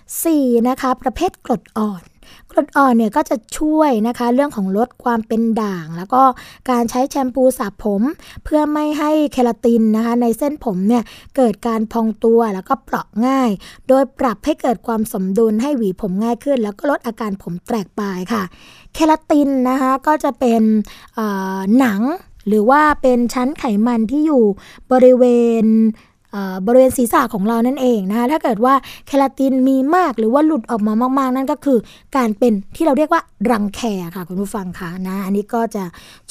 [0.10, 0.68] 4.
[0.68, 2.04] นะคะประเภทกรดอ่อน
[2.52, 6.24] กรดอ่อนเนี่ยก็จะช่วยนะคะ เรื่องของลดความเป็นด่าง แล้วก็
[6.70, 8.02] การใช้แชมพูสระผม
[8.44, 11.04] เพื่อไม่ให้เคลาตินนะคะ ในเส้นผมเนี่ย
[11.36, 13.50] เกิดการพองตัวแล้วก็เปราะง่าย
[13.88, 18.44] โดยปรับให้เกิดความสมดุลให้หวีผมง่ายขึ้น แล้วก็ลดอาการผมแตกปลายค่ะ
[18.94, 20.62] เคลาตินนะคะก็จะเป็น
[21.80, 22.02] หนัง
[22.48, 24.44] หรือว่าเป็นชั้นไขมันที่อยู่
[24.92, 25.24] บริเว
[25.64, 25.66] ณ
[26.66, 28.74] บริเวณศีรษะของเรานั่นเองนะคะถ้าเกิดว่า
[29.08, 31.80] เคลาตินมีมากหรือว่าหลุดออกมามากๆ นั่นก็คือ
[32.18, 33.82] การเป็นที่เราเรียกว่ารังแค
[34.16, 35.84] ค่ะคุณผู้ฟังค่ะนะอันนี้ก็จะ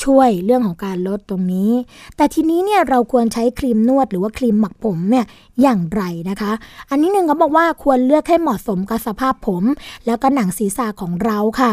[0.04, 1.70] ช่วยเรื่องของการลดตรงนี้
[2.16, 5.24] แต่ทีนี้เนี่ยเราควรใช้ครีมนวดหรือว่าครีมหมักผมเนี่ย
[5.62, 6.52] อย่างไรนะคะ
[6.90, 9.62] อันนี้หนึ่งเขาบอกว่าควรเลือกให้เหมาะสมกับสภาพผม
[10.06, 11.70] แล้วก็หนังศีรษะของเราค่ะ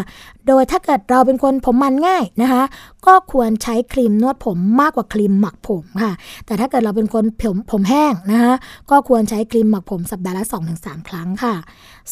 [0.47, 2.63] โดยถ้าเกิดเราเป็นคนผมมันง่ายนะคะ
[3.05, 6.13] ก็ควรใช้ครีมนวดผมมากกว่าครีมหมักผมค่ะ
[6.45, 8.53] แต่ถ้าเกิดเราเป็นคนผมผมแห้งนะคะ
[8.91, 10.45] ก็ควรใช้ครีมหมักผมสัปดาห์ละ
[10.77, 11.55] 2-3 ครั้งค่ะ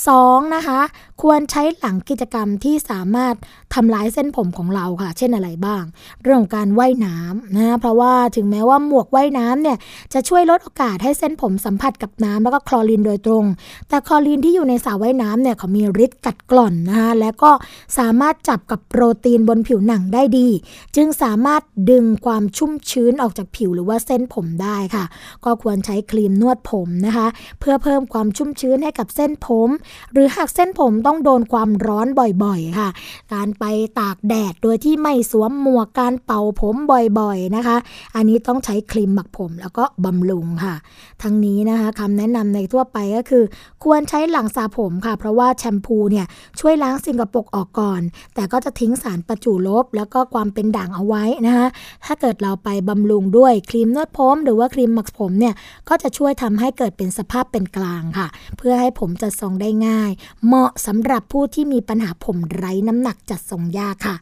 [0.01, 0.56] 2.
[0.56, 0.79] นะคะ
[1.21, 3.36] ควรใช้หลังกิจกรรมที่สามารถ
[3.73, 5.84] ทำลายเส้นผมของเราค่ะ เช่นอะไรบ้าง
[6.23, 9.77] เรื่องของการว่ายน้ำนะเพราะว่าถึงแม้ว่าหมวกว่ายน้ำเนี่ย
[10.13, 13.45] จะช่วยลดโอกาสให้เส้นผมสัมผัสกับน้ำแล้วก็คลอรีนโดยตรง
[13.89, 17.51] แต่คลอรีนที่อยู่ในสระว่ายน้ำเนี่ยเขามีฤทธิ์กัดกร่อนนะคะและก็
[17.97, 20.47] สามารถจับกับโปรตีนบนผิวหนังได้ดี
[20.95, 25.06] จึงสามารถดึงความชุ่มชื้นออกจากผิวหรือว่าเส้นผมได้ค่ะ
[25.45, 27.27] ก็ควรใช้ครีมนวดผมนะคะ
[27.60, 29.69] เพื่อเพิ่มความชุ่มชื้นให้กับเส้นผม
[30.13, 32.08] หรือหากเส้นผมต้องโดนความร้อน
[32.43, 32.89] บ่อยๆ ค่ะ
[33.34, 33.65] การไป
[34.00, 36.76] ตากแดดโดยที่ไม่สวมหมวกการเป่าผม
[37.19, 37.78] บ่อยๆนะคะ
[38.15, 40.76] อันนี้ต้องใช้ครีมหมักผมแล้วก็บำรุงค่ะ
[41.24, 43.43] ทั้งนี้นะคะคำแนะนำในทั่วไปก็คือ
[43.84, 46.26] ควรใช้หลังสระผมค่ะ เพราะว่าแชมพูเนี่ย
[46.60, 48.02] ช่วยล้างสิ่งกระปรกออกก่อน
[48.36, 51.67] แต่ก็จะทิ้งสารประจุลบ แล้วก็ความเป็นด่างเอาไว้นะคะ
[52.06, 55.54] ถ้าเกิดเราไปบำรุงด้วยครีมนวดผมหรือว่าครีมหมักผมเนี่ย
[55.89, 60.12] ก็จะช่วยทำให้เกิดเป็นสภาพเป็นกลางค่ะ เพื่อให้ผมจัดทรงได้ง่าย
[60.45, 64.15] เหมาะสำหรับผู้ที่มีปัญหาผมไร้น้ำหนักจัดทรงยากค่ะ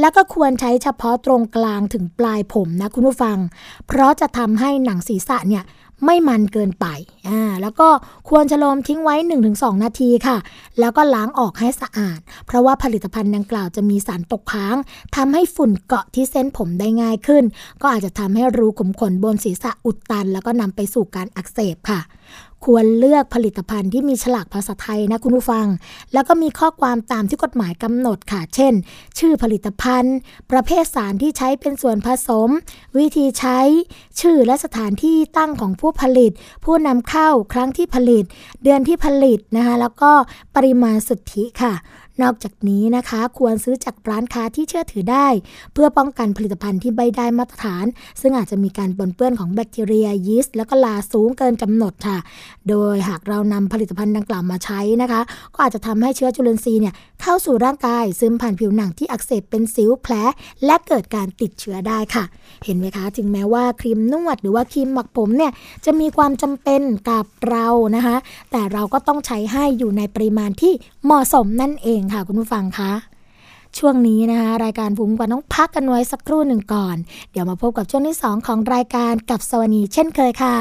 [0.00, 3.38] แล้วก็ควรใช้เฉพาะตรงกลางถึงปลายผมนะคุณผู้ฟัง
[3.86, 5.64] เพราะจะทำให้หนังศีรษะเนี่ย
[6.06, 6.86] ไม่มันเกินไป
[7.28, 7.88] อ่า แล้วก็
[8.30, 9.14] ควรจะลมทิ้งไว้
[9.48, 10.36] 1-2 นาทีค่ะ
[10.80, 14.76] แล้วก็ล้างออกให้สะอาด เพราะว่าผลิตภัณฑ์ดังกล่าวจะมีสารตกค้าง
[15.16, 17.44] ทำให้ฝุ่นเกาะที่เส้นผมได้ง่ายขึ้น
[17.82, 22.00] ก็อาจจะทำให้รูขุมขนบนศีรษะอุดตัน แล้วก็นำไปสู่การอักเสบค่ะ
[22.64, 25.66] ควรเลือกผลิตภัณฑ์ที่มีฉลากภาษาไทยนะคุณผู้ฟัง
[26.12, 28.72] แล้วก็มีข้อความตามที่กฎหมายกำหนดค่ะ เช่น
[29.18, 30.16] ชื่อผลิตภัณฑ์
[30.50, 32.48] ประเภทสารที่ใช้เป็นส่วนผสม
[32.98, 33.58] วิธีใช้
[34.20, 36.32] ชื่อและสถานที่ตั้งของผู้ผลิต
[36.64, 38.24] ผู้นำเข้าครั้งที่ผลิต
[38.62, 40.12] เดือนที่ผลิตนะคะแล้วก็
[40.56, 41.74] ปริมาณสุทธิค่ะ
[42.22, 45.28] นอกจากนี้นะคะ ควรซื้อจากร้านค้าที่เชื่อถือได้
[45.72, 47.84] เพื่อป้องกันผลิตภัณฑ์ที่ไม่ได้มาตรฐาน
[48.20, 52.18] ซึ่งอาจจะมีการปนเปื้อนของแบคทีเรียยีสต์แล้วก็ลาสูงเกินกำหนดค่ะ
[52.68, 55.20] โดยหากเรานำผลิตภัณฑ์ดังกล่าวมาใช้นะคะ
[55.54, 60.14] ก็อาจจะทำให้เชื้อจุลินทรีย์เนี่ยเข้าสู่ร่างกายซึมผ่านผิวหนังที่อักเสบเป็นสิวแผล
[60.64, 62.24] และเกิดการติดเชื้อได้ค่ะ
[62.64, 65.52] เห็นไหมคะ ถึงแม้ว่าครีมนวดหรือว่าครีมหมักผมเนี่ย
[65.84, 68.16] จะมีความจำเป็นกับเรานะคะ
[68.50, 70.72] แต่เราก็ต้องใช้ให้อยู่ในปริมาณที่
[71.04, 72.92] เหมาะสมนั่นเองค่ะคุณผู้ฟังคะ
[73.78, 76.96] ช่วงนี้นะคะรายการภูมิกว่าต้องพักกันไว้สักครู่หนึ่งก่อน
[77.30, 80.56] เดี๋ยวมาพบกับช่วงที่ 2 ของรายการกับสวนีเช่นเคยค่ะ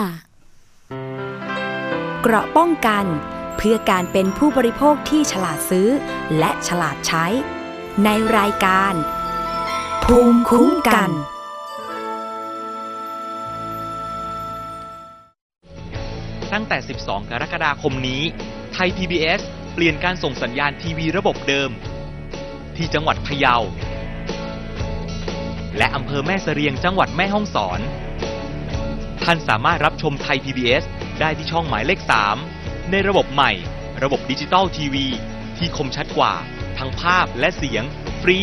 [2.22, 3.06] เกราะป้องกัน
[3.58, 5.88] เพื่อการเป็นผู้บริโภคที่ฉลาดซื้อ
[6.38, 7.26] และฉลาดใช้
[8.04, 8.94] ในรายการ
[10.04, 11.10] ภูมิคุ้มกัน
[16.54, 18.22] ตั้งแต่ 12 กรกฎาคมนี้
[18.74, 21.72] ไทย PBS เปลี่ยนการส่งสัญญาณทีวีระบบเดิม
[22.76, 23.56] ที่จังหวัดพะเยา
[25.78, 27.80] และอำเภอแม่เสรียงจังหวัดแม่ฮ่องสอน
[29.24, 30.84] ท่านสามารถรับชมไทย PBS
[31.20, 32.00] ได้ที่ช่องหมายเลข
[32.46, 33.52] 3 ในระบบใหม่
[34.04, 35.08] ระบบดิจิตอลทีวี
[35.58, 36.34] ที่คมชัดกว่า
[36.78, 37.84] ทั้งภาพและเสียง
[38.22, 38.40] ฟรี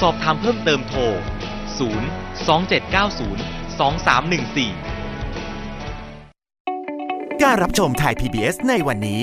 [0.00, 1.12] สอบถามเพิ่มเติมโทร 0 2790
[7.40, 9.22] 2314 การรับชมไทย PBS ในวันนี้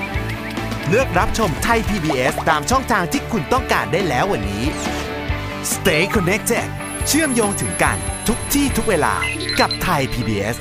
[0.89, 4.63] เลือกรับชมไทย PBS ตามช่องทางที่คุณต้องการได้แล้ววันนี้
[5.73, 6.67] Stay connected
[7.07, 9.13] เชื่อมโยงถึงกันทุกที่ทุกเวลา
[9.59, 10.57] กับไทย PBS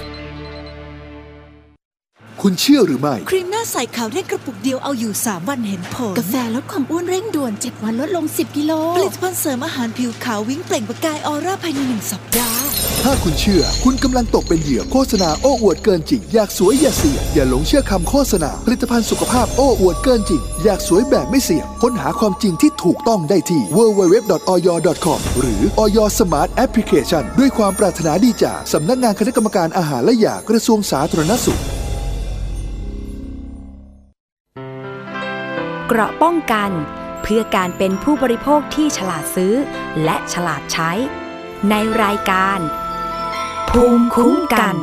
[2.42, 12.69] คุณเชื่อหรือไม่ ครีมหน้าใสขาวเร่งกระปุกเดียวเอาอยู่ 3 วันเห็นผล กาแฟลดความอ้วนเร่งด่วน 7 วันลดลง 10 กิโล ผลิตภัณฑ์เสริมอาหารผิวขาววิ่งเปล่งประกายออร่าภายในหนึ่งสัปดาห์
[13.04, 31.60] ถ้าคุณเชื่อ คุณกำลังตกเป็นเหยื่อโฆษณาโอ้อวดเกินจริง อยากสวยอย่าเสี่ยง อย่าหลงเชื่อคำโฆษณา ผลิตภัณฑ์สุขภาพโอ้อวดเกินจริง อยากสวยแบบไม่เสี่ยง ค้นหาความจริงที่ถูกต้องได้ที่ www.oyor.com หรือ Oy Smart Application ด้วยความปรารถนาดีจากสำนักงานคณะกรรมการอาหารและยากระทรวงสาธารณสุข
[35.88, 36.70] เกราะป้องกัน
[37.22, 39.54] เพื่อการเป็นผู้บริโภคที่ฉลาดซื้อ
[40.04, 40.92] และฉลาดใช้
[41.70, 42.58] ในรายการ
[43.74, 44.76] ภูมิคุ้มกัน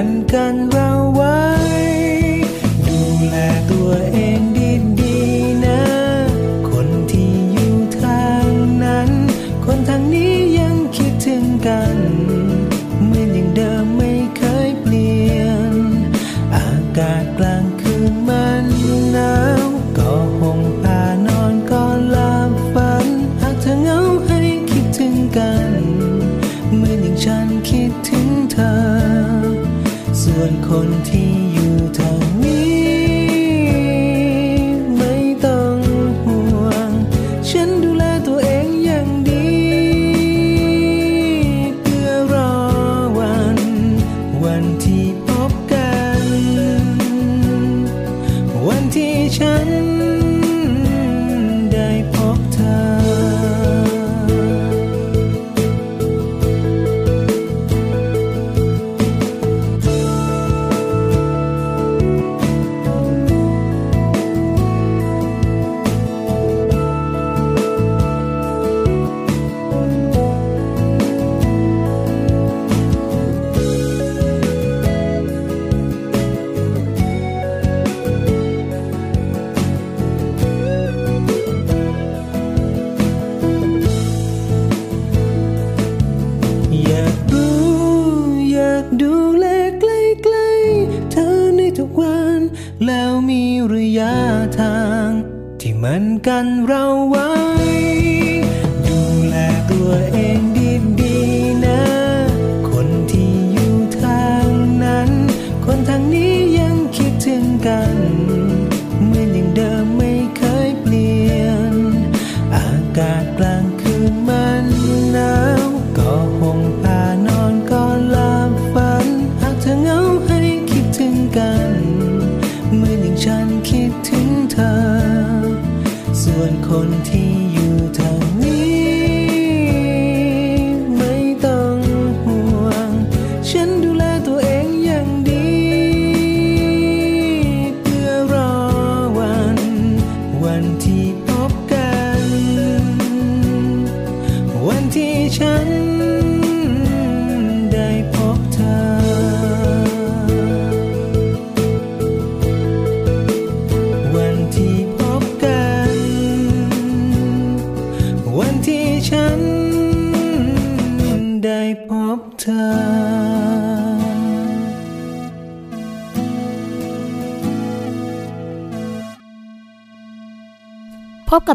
[0.00, 0.89] ที่มันกันเร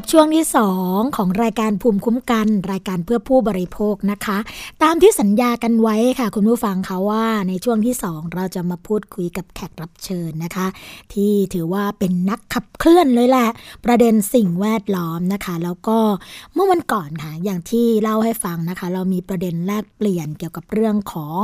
[0.05, 0.45] กับช่วงที่
[0.81, 10.67] 2 ของรายการภูมิคุ้มกัน รายการเพื่อผู้บริโภคนะคะามที่สัญญากันไว้ค่ะ คุณผู้ฟังเขาว่าในช่วงที่ 2 เราจะมาพูดคุยกับแขกรับเชิญนะคะ
[11.13, 13.47] ที่ถือว่าเป็นนักขับเคลื่อนเลยแหละ
[13.85, 15.97] ประเด็นสิ่งแวดล้อมนะคะ แล้วก็
[16.53, 21.43] เมื่อวันก่อนค่ะอย่างที่เล่าให้ฟังนะคะ เรามีประเด็นแลกเปลี่ยนเกี่ยวกับเรื่องของ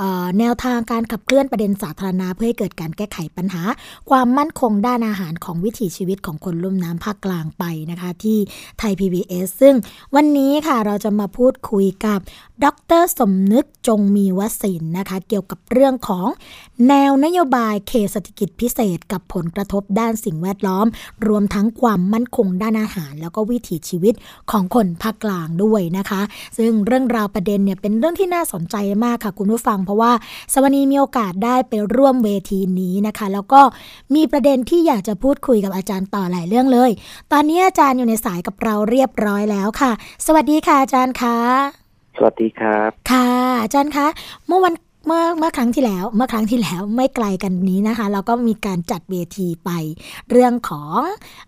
[0.00, 3.62] ออแนวทางการขับเคลื่อนประเด็นสาธารณะเพื่อให้เกิดการแก้ไขปัญหา
[4.10, 8.38] ความมั่นคงด้านอาหารของวิถีชีวิตของคนลุ่มน้ำภาคกลางไปนะคะ ที่
[8.78, 9.74] ไทย PBS ซึ่ง
[10.14, 12.20] วันนี้ค่ะเราจะมาพูดคุยกับ
[12.64, 12.72] ดร
[13.18, 16.28] สมนึกจงมีวสินนะคะ เกี่ยวกับเรื่องของ
[16.88, 20.86] แนวนโยบายเขตเศรษฐกิจพิเศษ กับผลกระทบด้านสิ่งแวดล้อม
[21.26, 24.14] รวมทั้งความมั่นคงด้านอาหาร แล้วก็วิถีชีวิต
[24.50, 26.20] ของคนภาคกลางด้วยนะคะ
[26.58, 30.12] ซึ่งเรื่องราวประเด็นเนี่ยเป็นเรื่องที่น่าสนใจมากค่ะคุณผู้ฟัง เพราะว่า
[30.52, 33.60] สวนีมีโอกาสได้ไปร่วมเวทีนี้นะคะ แล้วก็
[34.14, 36.90] มีประเด็นที่อยากจะพูดคุยกับอาจารย์ต่อหลายเรื่องเลย
[37.32, 39.92] ตอนนี้อาจารย์อยู่ในสายกับเราเรียบร้อยแล้วค่ะ
[40.26, 41.83] สวัสดีค่ะอาจารย์คะ
[42.16, 43.28] สวัสดีครับ ค่ะ
[43.62, 44.06] อาจารย์คะ
[44.48, 44.74] เมื่อวัน
[45.06, 49.70] เมื่อเมื่อครั้งที่แล้ว เมื่อครั้งที่แล้วไม่ไกลกันนี้นะคะ เราก็มีการจัดเวทีไป
[50.30, 50.98] เรื่องของ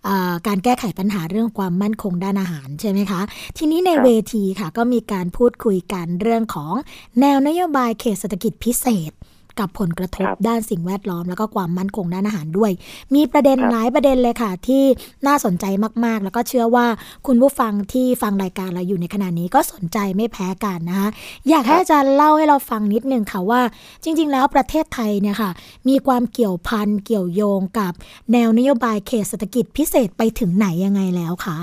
[0.04, 3.20] เออการแก้ไขปัญหาเรื่องความมั่นคงด้านอาหารใช่ไหมคะ
[3.58, 6.72] ทีนี้ในครับเวทีค่ะก็มีการพูดคุยกันเรื่องของ
[7.20, 9.12] แนวนโยบายเขตเศรษฐกิจพิเศษ
[9.60, 12.72] กับผลกระทบครับด้านสิ่งแวดล้อม แล้วก็ความมั่นคงด้านอาหารด้วย
[13.14, 14.84] มีประเด็นครับหลายประเด็นเลยค่ะ ที่
[15.26, 15.64] น่าสนใจ
[16.04, 16.86] มากๆ แล้วก็เชื่อว่า
[17.26, 21.08] คุณผู้ฟังที่ฟังรายการเราอยู่ในขณะนี้ก็สนใจไม่แพ้กันนะคะ
[21.48, 23.60] อยากให้อาจารย์เล่าให้เราฟังนิดนึงค่ะว่า
[24.02, 25.50] จริง ๆ แล้วประเทศไทยเนี่ยค่ะ
[25.88, 27.92] มีความเกี่ยวพันเกี่ยวโยงกับ
[28.32, 31.58] แนวนโยบายเขตเศรษฐกิจพิเศษไปถึงไหนยังไงแล้วคะ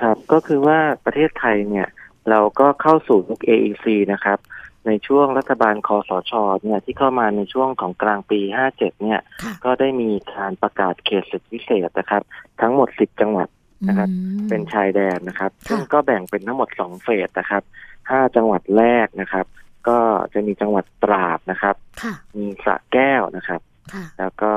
[0.00, 1.86] ครับก็คือว่าประเทศไทยเนี่ย
[2.30, 4.38] เราก็เข้าสู่ยุค AEC นะครับ
[4.86, 6.32] ในช่วงรัฐบาลคอสช
[6.62, 12.22] เนี่ยที่เข้ามาในช่วงของกลางปี 57 เนี่ยค่ะก็ได้มีการประกาศเขตเศรษฐกิจพิเศษนะครับ
[12.60, 13.48] ทั้งหมด 10 จังหวัด
[13.88, 17.62] นะครับอืมเป็นชายแดนนะครับค่ะซึ่งก็แบ่งเป็นทั้งหมด 2 เฟสนะครับ
[17.98, 19.46] 5 จังหวัดแรกนะครับ
[19.88, 19.98] ก็
[20.34, 23.60] จะมีจังหวัดตราดนะครับค่ะมีสระแก้วนะครับ
[23.92, 24.52] ค่ะแล้วก็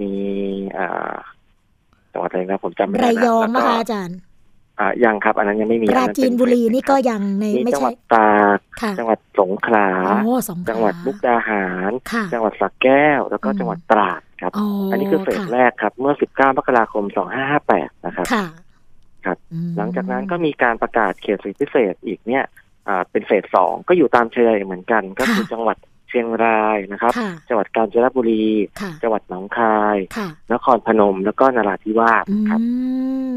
[0.00, 0.12] มี
[0.78, 1.16] อ่า
[2.12, 4.18] จังหวัดอะไรนะผมจำไม่ได้ระนะยองแล้วนะก็คะอาจารย์
[4.82, 9.88] อ่ายังครับ อันนั้นยังไม่มีปราอันนั้นจีเป็นบุรีเฟสนี่ก็ยังในมีไม่จังหใช่วัดตากค่ะจังหวัดสงขลา
[10.24, 17.04] โอ้สงขลาจังหวัดมุกดาหารค่ะจังหวัดสระแก้ว แล้วก็อืมจังหวัดตราดครับอ๋ออัอันนี้คือเฟสแรกครับ เมื่อ 19มกราคม
[17.54, 18.44] 2558 นะครับค่ะ
[19.24, 22.44] ครับอืมหลังจากนั้นก็มีการประกาศเขตเศรษฐกิจพิเศษอีกเนี่ย
[22.88, 25.76] อ่าเป็นเฟสสองก็อยู่ตามชายแดนเหมือนกัน ก็คือจังหวัด
[26.12, 28.46] เชียงรายนะครับค่ะจังหวัดกาญจนบุรี
[28.80, 32.60] ค่ะจังหวัดหนองคายค่ะนครพนมแล้วก็นราธิวาสอืครับ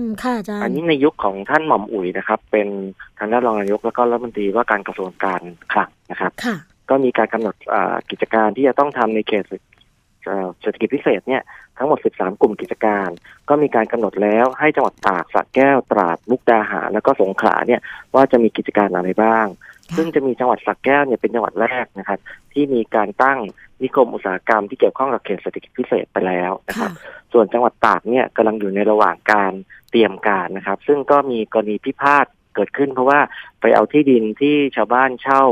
[0.01, 2.67] มค่ะอาจารย์อันนี้ในยุคของท่านหม่อมอุ๋ยนะครับ เป็น
[3.17, 5.41] ทางด้านรองนายกแล้วก็รัฐมนตรีว่าการกระทรวงการ
[5.73, 6.55] คลังนะครับค่ะ
[6.89, 9.43] ก็มีการกำหนดอ่ากิจการที่จะต้องทำในเขต
[10.25, 11.41] เอ่อเศรษฐกิจพิเศษเนี่ย
[11.77, 13.09] ทั้งหมด 13 กลุ่มกิจการ
[13.49, 17.81] ก็มีการกำหนดแล้วให้จังหวัดตากสระแก้วตราดมุกดาหารแล้วก็สงขลาเนี่ย
[18.15, 19.45] ว่าจะมีกิจการอะไรบ้าง
[19.87, 22.19] ค่ะซึ่งจะมีจังหวัดสระแก้วเนี่ยเป็นจังหวัดแรกนะครับ
[22.53, 23.39] ที่มีการตั้ง
[23.81, 29.53] นิคมอุตสาหกรรมที่เกี่ยวข้องกับเขตเศรษฐกิจพิเศษไปแล้วนะครับค่ะส่วนจังหวัดตากเนี่ยกำลังอยู่ในระหว่างการ
[29.91, 33.19] เตรียมการนะครับ ซึ่งก็มีกรณีพิพาทเกิดขึ้นเพราะว่า
[33.61, 35.43] ไปเอาที่ดินที่ชาวบ้านเช่า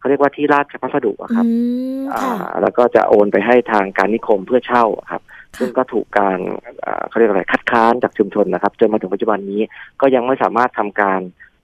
[0.00, 1.52] เขาเรียกว่าที่ราชพัสดุอะครับอื
[2.00, 5.22] มอ่าค่ะแล้วก็จะโอนไปให้ทางการนิคมเพื่อเช่าอะครับ
[5.58, 6.38] ซึ่งค่ะก็ถูกการ
[6.84, 9.60] อ่าเขาเรียกอะไรคัดค้านจากชุมชนนะครับ จนมาถึงปัจจุบันนี้
[10.00, 11.20] ก็ยังไม่สามารถทำการ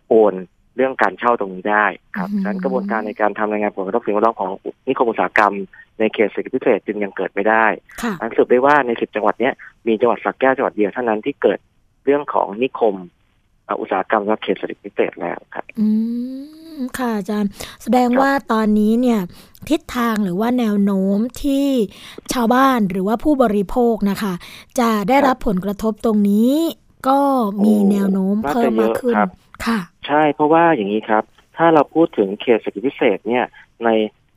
[0.08, 0.34] โอน
[0.76, 4.50] เรื่องการเช่าตรงนี้ได้ครับอืมฉะนั้นกระบวนการในการทำรายงานผลกระทบสิ่งแวดล้อมของ
[4.88, 5.54] นิคมอุตสาหกรรม
[5.98, 7.66] ในเขตเศรษฐกิจพิเศษจึงยังเกิดไม่ได้
[8.02, 9.54] ค่ะอันสรุปได้ว่าในสิบจังหวัดเนี้ย
[9.86, 11.58] มีจังหวัดสักแก้วจังหวัดเดียวเท่านั้นที่เกิด
[12.04, 12.94] เรื่องของนิคม
[13.68, 15.86] อ่าอุตสาหกรรมและเขตเศรษฐกิจพิเศษแล้วครับ อื
[16.52, 16.55] ม
[16.98, 17.50] ค่ะอาจารย์
[17.82, 19.20] แสดงว่าตอนนี้เนี่ย
[19.70, 21.66] ทิศทางหรือว่าแนวโน้มที่
[22.32, 24.34] ชาวบ้านหรือว่าผู้บริโภคนะคะ
[24.80, 26.52] จะได้รับผลกระทบตรงนี้
[27.08, 27.20] ก็
[27.64, 29.28] มีโอ้แนวโน้มน่าจะเพิ่มมากขึ้นเยอะครับ
[29.66, 31.24] ค่ะ ใช่เพราะว่าอย่างนี้ครับ
[31.56, 33.44] ถ้าเราพูดถึงเขตเศรษฐกิจพิเศษเนี่ย
[33.84, 33.90] ใน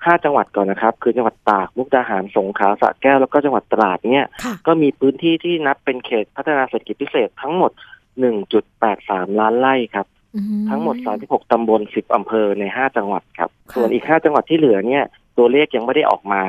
[0.05, 7.71] ห้าจังหวัดก่อนนะครับ คือจังหวัดตากมุกดาหารสงขลาสระแก้วแล้วก็จังหวัดตราดเนี่ยค่ะก็มีพื้นที่ที่นับเป็นเขตพัฒนาเศรษฐกิจพิเศษทั้งหมด
[8.55, 10.18] 1.83 ล้านไร่ครับอื
[10.69, 15.03] ทั้งหมด 36 ตำบล 10 อำเภอใน 5 จังหวัดครับค่ะส่วนอีก 5 จังหวัดที่เหลือเนี่ย
[15.37, 16.43] ตัวเลขยังไม่ได้ออกมา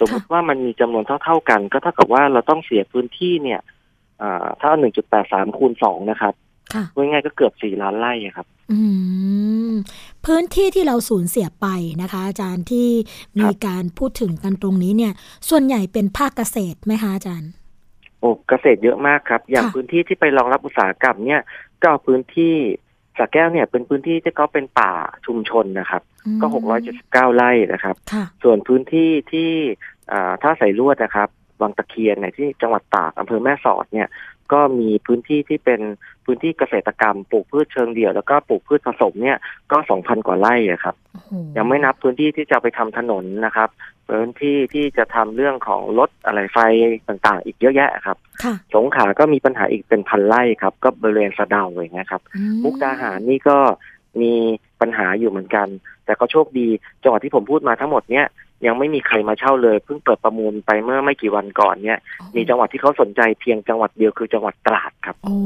[0.00, 3.60] สมมติว่ามันมีจำนวนเท่า ๆกัน ก็เท่ากับว่าเราต้องเสียพื้นที่เนี่ย
[4.22, 4.70] อ่าถ้า
[5.14, 6.34] 1.83 คูณ 2 นะครับ
[6.74, 8.80] ค่ะพูดง่ายๆก็เกือบ 4 ล้านไร่อะครับ อื
[9.70, 9.72] ม
[10.26, 11.66] พื้นที่ที่เราสูญเสียไป
[12.02, 12.88] นะคะ อาจารย์ที่
[13.40, 15.12] มีการพูดถึงกันตรงนี้เนี่ย
[15.48, 17.50] ส่วนใหญ่เป็นภาคเกษตรไหมคะอาจารย์
[18.20, 21.40] โอ้เกษตรเยอะมากครับ อย่างค่ะพื้นที่ที่ไปรองรับอุตสาหกรรมเนี่ย
[21.80, 22.54] ก็เอาพื้นที่
[23.18, 24.92] สระแก้วเนี่ยเป็นพื้นที่ที่เขาเป็นป่า
[25.26, 26.02] ชุมชนนะครับ
[26.40, 26.46] ก็
[26.90, 29.50] 679ไร่นะครับค่ะส่วนพื้นที่ที่
[30.12, 31.28] อ่าท่าใส่ลวดนะครับ
[31.62, 34.08] วังตะเคียนเนี่ยที่จังหวัดตากอำเภอแม่สอดเนี่ย
[34.52, 35.80] ก็มีพื้นที่ที่เป็น
[36.24, 39.38] พื้นที่เกษตรกรรมปลูกพืชเชิงเดี่ยวแล้วก็ปลูกพืชผสมเนี่ย
[39.72, 43.68] ก็2,000กว่าไร่อะครับโอ้โหยังไม่นับพื้นที่ที่จะไปทำถนนนะครับ
[44.08, 46.58] พื้นที่ที่จะทำเรื่องของรถอะไรไฟ
[47.08, 53.58] ต่างๆ อีกเยอะแยะครับค่ะสงขลาก็มีปัญหาอีกเป็นพันไร่ครับ ก็บริเวณสะเดาอย่างเงี้ยครับอืมุกดาหารนี่ก็
[54.20, 54.32] มี
[54.80, 55.68] ปัญหาอยู่เหมือนกัน
[56.04, 56.66] แต่ก็โชคดี
[57.02, 58.26] จังหวัดที่ผมพูดมาทั้งหมดเนี่ย
[58.66, 61.98] ยังไม่มีใครมาเช่าเลยเพิ่งเปิดประมูลไปเมื่อไม่กี่วันก่อนเนี่ย
[62.36, 65.36] มีจังหวัดที่เขาสนใจเพียงจังหวัดเดียวคือจังหวัดตราดครับ โอ้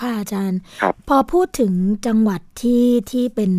[0.00, 1.72] ค่ะอาจารย์ครับพอพูดถึง
[2.06, 3.52] จังหวัดที่ที่เป็น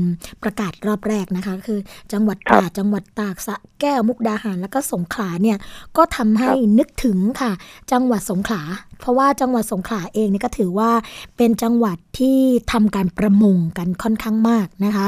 [0.44, 1.80] ประกาศรอบแรกนะคะ คือ
[2.14, 5.58] จังหวัดครัตบราดจังหวัดตากสระแก้วมุกดาหารแล้วก็สงขลาเนี่ย
[5.98, 6.50] ก็ทำให้
[6.80, 7.52] นึกถึงค่ะ
[7.92, 8.62] จังหวัดสงขลา
[9.00, 10.92] เพราะว่าจังหวัดสงขลาเองเนี่ยก็ถือว่า
[11.38, 12.38] เป็นจังหวัดที่
[12.72, 15.08] ทำการประมงกันค่อนข้างมากนะคะ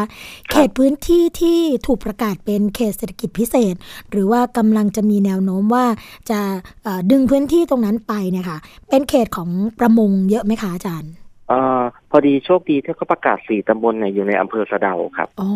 [0.51, 3.75] เขตพื้นที่ที่ถูกประกาศเป็นเขตเศรษฐกิจพิเศษ
[4.11, 5.85] หรือว่ากำลังจะมีแนวโน้มว่า
[6.29, 6.39] จะ
[6.83, 8.57] เอ่อดึงพื้นที่ตรงนั้นไปเนี่ยค่ะ
[8.89, 11.11] เป็นเขตของประมงเยอะไหมคะอาจารย์
[11.49, 15.51] เอ่อพอดีโชคดีที่เขาประกาศสี่ตำบลเนี่ยอยู่ในอำเภอสะเดาครับอ๋อ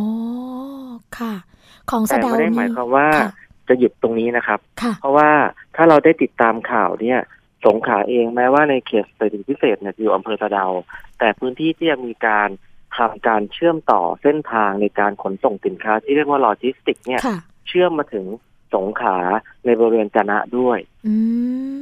[1.18, 1.34] ค่ะ
[1.90, 3.32] ของแต่สะเดาไม่ได้หมายความว่าค่ะ
[3.68, 5.30] จะหยุดตรงนี้นะครับค่ะเพราะว่า
[5.76, 7.20] ถ้าเราได้ติดตามข่าวเนี่ย
[7.66, 10.66] สงขลาเองแม้ว่าในเขตเศรษฐกิจพิเศษเนี่ยอยู่อำเภอสะเดา
[11.20, 12.50] แต่พื้นที่ที่ยังมีการ
[12.98, 17.38] ทำการเชื่อมต่อเส้นทางในการขนส่งสินค้าที่เรียกว่าโลจิสติก เนี่ยค่ะ
[17.68, 18.26] เชื่อมมาถึง
[18.76, 19.18] สงขลา
[19.66, 21.16] ในบริเวณจะนะด้วยอื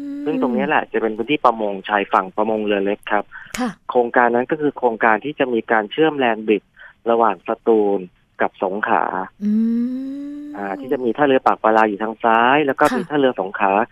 [0.09, 3.25] มซึ่งตรงนี้แหละจะเป็นพื้นที่ประมงชายฝั่งประมงเรือเล็กครับ
[3.59, 6.71] ค่ะโครงการนั้นก็คือโครงการที่จะมีการเชื่อมแลนด์บริดจ์
[7.09, 7.99] ระหว่างสตูล
[8.41, 9.03] กับสงขลา
[9.43, 9.51] อื
[10.41, 13.83] มอ่าที่จะมีท่าเรือปากปลาอยู่ทางซ้าย แล้วก็ค่ะมีท่าเรือสงขลาอ่า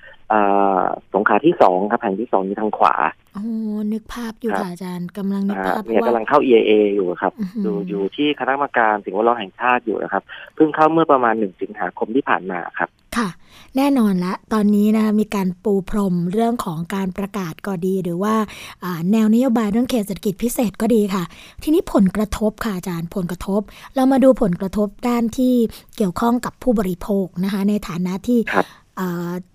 [1.14, 2.96] สงขลาที่สองครับแห่งที่สองอยู่ทางขวา
[3.34, 3.44] โอ้
[3.92, 10.24] นึกภาพอยู่ครับค่ะอาจารย์กำลังนึกอ่าภาพเพเนี่ยราะว่ากำลังเข้า EAA อยู่ครับอื้อหืออยู่อยู่ที่คณะกรรมการสิ่งแวดล้อมแห่งชาติอยู่นะครับ
[10.56, 13.30] เพิ่งเข้าเมื่อประมาณหนึ่งสิงหาคมที่ผ่านมาครับ ค่ะ
[13.78, 18.36] แน่นอนละ ตอนนี้นะคะมีการปูพรมเรื่องของการประกาศก็ดี หรือว่า
[18.84, 21.24] อ่าแนวนโยบายเรื่องเขตเศรษฐกิจพิเศษก็ดีค่ะ
[21.64, 23.62] ทีนี้ผลกระทบค่ะอาจารย์ผลกระทบ
[23.96, 25.54] เรามาดูผลกระทบด้านที่
[25.98, 28.81] เกี่ยวข้องกับผู้บริโภคนะคะ ในฐานะที่ครับอ่า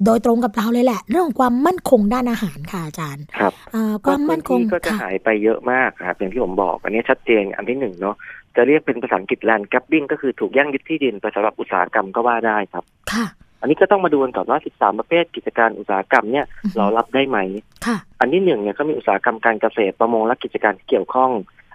[0.05, 8.17] โดยตรงกับเราเลยแหละ เรื่องของความมั่นคงด้านอาหารค่ะอาจารย์ ครับอ่าคก็วามพื้มั่นนคงที่ก็จะค่ะหายไปเยอะมากครับอย่างที่ผมบอก อันนี้ชัดเจนอันที่หนึ่งเนาะ
[8.57, 13.27] จะเรียกเป็นภาษาอังกฤษแลนด์แก b บิ้งก็คือถูกแย่งยึดที่ดินไปสำหรับอุตสาหกรรมก็ว่าได้ครับ ค่ะ
[13.61, 17.39] อันนี้ก็ต้องมาดูกันก่อนว่า 13 ประเภทกิจการอุตสาหกรรมเนี่ยอือฮึเรารับได้ไหม
[17.87, 21.31] ค่ะ อันที่หนึ่งเนี่ยก็มีอุตสาหกรรมการเกษตรประมงและกิจการที่เกี่ยวข้อง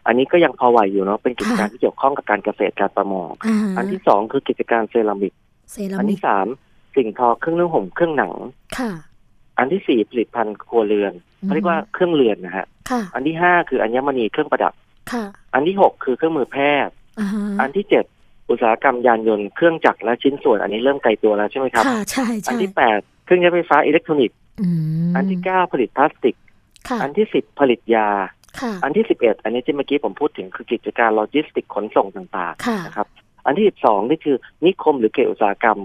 [0.08, 5.34] อันนี้ก็ยังพอไหวอยู่เนาะเป็นกิจการที่เกี่ยวข้องกับการเกษตรการประมงอ่าฮะอันที่สองคือกิจการเซรามิก
[5.72, 6.48] เซราอันมิกที่สาม
[6.96, 8.34] สิ่งทอเครื่องนึ่งห่มเครื่องหนัง
[8.78, 8.92] ค่ะ
[9.58, 14.74] อันที่สี่ผลิตภัณฑ์ครัวเรือนเขาเรียกว่าเครื่องเรือนนะฮะค่ะอันที่ห้าคืออัญมณีเครื่องประดับ
[15.12, 15.24] ค่ะ
[15.54, 18.06] อันที่หกคือเครื่องมือแพทย์อ่าฮะอันที่เจ็ด
[18.50, 24.68] อุตสาหกรรมยานยนต์เครื่องจักรและชิ้นส่วน อันนี้เริ่มไกลตัวแล้วใช่ไหมครับ ค่ะใช่อัใช่ที่แปดเครื่องใช้ไฟฟ้าอิเล็กทรอนิกส์อื
[25.10, 26.36] มอันที่เก้าผลิตพลาสติก
[26.90, 28.10] ค่ะอันที่สิบผลิตยา
[28.62, 33.08] ค่ะอันที่สิบเอ็ดอันนี้ที่เมื่อกี้ผมพูดถึงคือกิจการโลจิสติกขนส่งต่างค่ะๆนะครับ
[33.46, 35.80] อันที่สิบสองนี่คือนิคมหรือเขตอุตสาหกรรม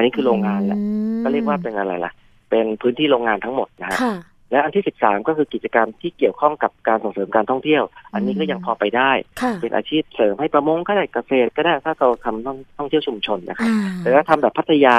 [0.00, 0.84] อันนี้คือโรงงานแหละอื
[1.18, 2.12] มก็เรียกว่าเป็นอะไรล่ะ
[2.50, 4.14] เป็นพื้นที่โรงงานทั้งหมดนะฮะค่ะ
[4.50, 7.82] และอันที่สิบสามก็คือกิจกรรมที่เกี่ยวข้องกับการส่งเสริมการท่องเที่ยว
[8.14, 14.96] อันนี้ก็ยังพอไปได้ค่ะเป็นอาชีพเสริมให้ประมงก็ได้เกษตรก็ได้ถ้าเราทำท่องท่องเที่ยวชุมชนนะครับอ่าแต่ถ้าทำแบบพัทยา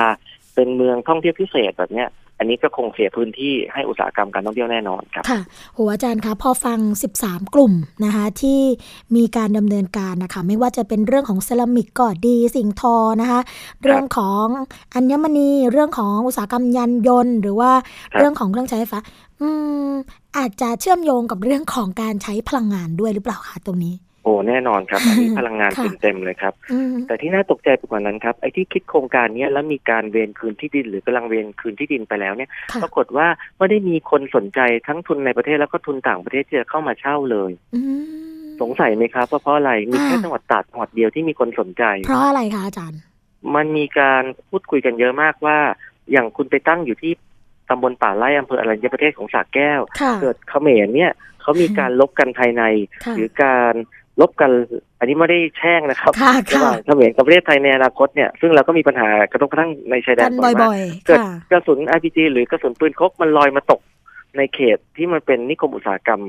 [0.56, 2.08] เป็นเมืองท่องเที่ยวพิเศษแบบเนี้ย
[2.42, 5.40] อันนี้ก็คงเสียพื้นที่ให้อุตสาหกรรมการท่องเที่ยวแน่นอนครับค่ะ
[5.74, 6.80] โหอาจารย์คะพอฟัง
[7.18, 7.74] 13 กลุ่ม
[8.06, 8.62] นะคะที่
[9.16, 13.40] มีการดำเนินการนะคะไม่ว่าจะเป็นเรื่องของเซรามิกก็ดีสิ่งทอนะคะ
[13.84, 14.46] เรื่องของ
[14.94, 17.72] อัญมณีเรื่องของอุตสาหกรรมยานยนต์ หรือว่า
[18.12, 19.00] ครับเรื่องของเครื่องใช้ไฟฟ้า
[19.42, 19.48] อื
[19.90, 19.92] ม
[20.38, 43.00] อาจจะเชื่อมโยงกับเรื่องของการใช้พลังงานด้วยหรือเปล่าคะตรงนี้ โอ้แน่นอนครับอันนี้พลังงานค่ะเต็มๆเลยครับอืมแต่ที่น่าตกใจไปกว่านั้นครับไอ้ที่คิดโครงการเนี้ยแล้วมีการเวนคืนที่ดิน หรือกำลังเวนคืนที่ดินไปแล้วเนี่ยค่ะปรากฏว่าไม่ได้มีคนสนใจทั้งทุนในประเทศแล้วก็ทุนต่างประเทศที่จะเข้ามาเช่าเลยอืมสงสัยไหมครับว่าเพราะอะไรมีแค่อ่าจังหวัดตราดจังหวัดเดียวที่มีคนสนใจ เพราะอะไรคะอาจารย์
[43.56, 45.58] มันมีการพูดคุยกันเยอะมากว่า
[46.12, 47.14] อย่างคุณไปตั้งอยู่ที่
[47.70, 51.12] ตำบลป่าไร่อำเภออรัญญประเทศของสระแก้วค่ะเกิดเขมรเนี่ย
[51.42, 52.64] เขามีการลบกันภายใน
[53.06, 53.74] ค่ะหรือการ
[54.22, 54.52] ลบกัน
[55.00, 63.82] อันนี้ไม่ได้แช่งนะครับค่ะระหค่ะว่างเขมรกับประเทศไทยในอนาคตเนี่ย ซึ่งเราก็มีปัญหากระทบกระทั่งในชายแดกันนบ่อยมากบ่อยเกิๆดค่ะกระสุน RPG หรือกระสุนปืนคกมันลอยมาตก
[64.38, 66.22] ในเขตที่มันเป็นนิคมอุตสาหกรรม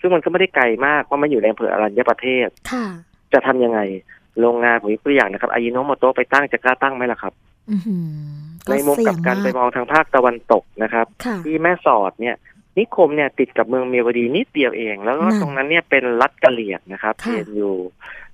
[0.00, 2.86] ซึ่งมันก็ไม่ได้ไกลมากเพราะมันอยู่ในอำเภออรัญญประเทศค่ะ
[3.32, 3.80] จะทำยังไง
[4.40, 7.32] โรงงานผมยกตัวอย่างนะครับอายิโนโมโตะไปตั้งจะกล้าตั้งไหมล่ะครับ
[7.70, 12.36] อื้อหือในมุมกลับกันไปมองทางภาคตะวันตกนะครับค่ะที่แม่สอดเนี่ย
[12.78, 17.74] นิคมเนี่ยติดกับเมืองเมียวดีนิดเดียวเอง แล้วก็นั่นตรงนั้นเนี่ยเป็นรัฐกะเหรี่ยงนะครับค่ะเห็นอยู่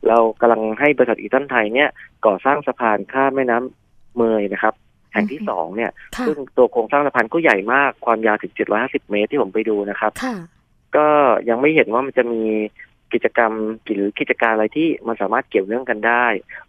[0.09, 1.89] เรากำลังให้บริษัทอีตันไทยเนี่ย
[2.27, 4.75] ก่อสร้างสะพานข้ามแม่น้ำเมยนะครับ
[5.13, 10.37] แห่งที่สองเนี่ยค่ะซึ่งตัวโครงสร้างสะพานก็ใหญ่มาก ความยาวถึง 750 เมตรที่ผมไปดูนะครับค่ะ
[10.97, 11.07] ก็
[11.49, 12.43] ยังไม่เห็นว่ามันจะมี
[13.13, 13.53] กิจกรรม
[13.93, 16.27] หรือกิจการอะไรที่มันสามารถเกี่ยวเนื่องกันได้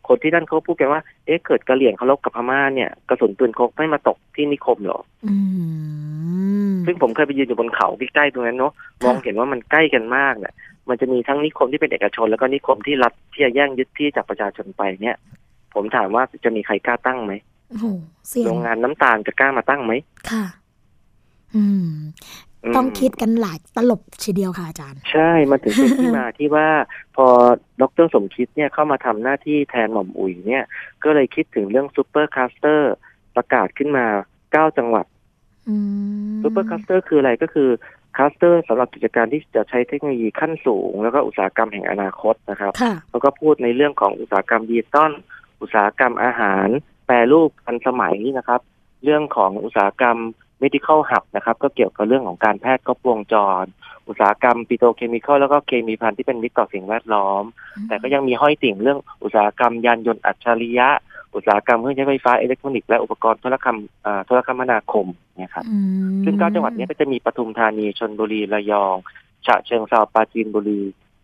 [0.07, 5.35] คนที่นั่นเขาพูดกันว่า เอ๊ะเกิดกะเหรี่ยงเขาลบกับพม่าเนี่ยกระสุนปืนคกไม่มาตกที่นิคมเหรออื
[6.71, 8.73] มซึ่งผมเคยไปยืนอยู่บนเขาใกล้ๆตรงนั้นเนาะ
[9.05, 10.53] มองเห็นว่ามันใกล้กันมากเนี่ย
[10.89, 15.17] มันจะมีทั้งนิคมที่เป็นเอกชน แล้วก็นิคมที่รัฐที่จะแย่งยึดที่จากประชาชนไปเนี่ย
[15.73, 17.33] ผมถามว่าจะมีใครกล้าตั้งไหม
[17.69, 17.85] โอ้โห
[18.29, 19.93] เสี่ยโรงงานน้ำตาลจะกล้ามาตั้งไหม
[20.31, 20.45] ค่ะ
[21.55, 21.89] อืมม
[22.75, 26.67] ต้องคิดกันหลายตลบทีเดียวค่ะอาจารย์ ใช่ มันถึงเป็นที่มาที่ว่า
[27.15, 27.27] พอ
[27.81, 30.63] ดรสมคิดเนี่ยเข้ามาทำหน้าที่แทนหม่อมอุ๋ยเนี่ย
[31.03, 32.93] ก็เลยคิดถึงเรื่องซูเปอร์ค s สเตอร์
[33.35, 34.05] ประกาศขึ้นมา
[34.51, 35.05] เก้าจังหวัด
[35.69, 35.75] อื
[36.33, 37.69] มซูเปอร์ค s สเตอร์คืออะไรก็คือ
[38.17, 45.11] ค s สเตอร์สำหรับกิจการที่จะใช้เทคโนโลยีขั้นสูง แล้วก็อุตสาหกรรมแห่งอนาคตนะครับค่ะเขาก็พูดในเรื่องของอุตสาหกรรมดิจิตอล
[45.61, 46.67] อุตสาหกรรมอาหาร
[47.05, 48.61] แปรรูปทันสมัยนะครับ
[49.03, 50.17] เรื่องของอุตสาหกรรม
[50.61, 53.65] medical hub นะครับ ก็เกี่ยวกับเรื่องของการแพทย์ครบวงจร
[54.07, 57.43] อุตสาหกรรมปิโตรเคมีคอลแล้วก็เคมีภัณฑ์ที่เป็นมิตรต่อสิ่งแวดล้อม
[57.87, 60.89] แต่ก็ยังมีห้อยติ่งเรื่องอุตสาหกรรมยานยนต์อัจฉริยะ
[61.35, 65.77] อุตสาหกรรมเครื่องใช้ไฟฟ้าอิเล็กทรอนิกส์และอุปกรณ์โทรคมอ่าโทรคมนาคมเนี่ยครับอื
[66.09, 68.95] มซึ่งเก้าจังหวัดเนี้ก็จะมีปทุมธานีชลบุรีระยอง
[69.45, 70.81] ฉะเชิงเทราปราจีนบุรี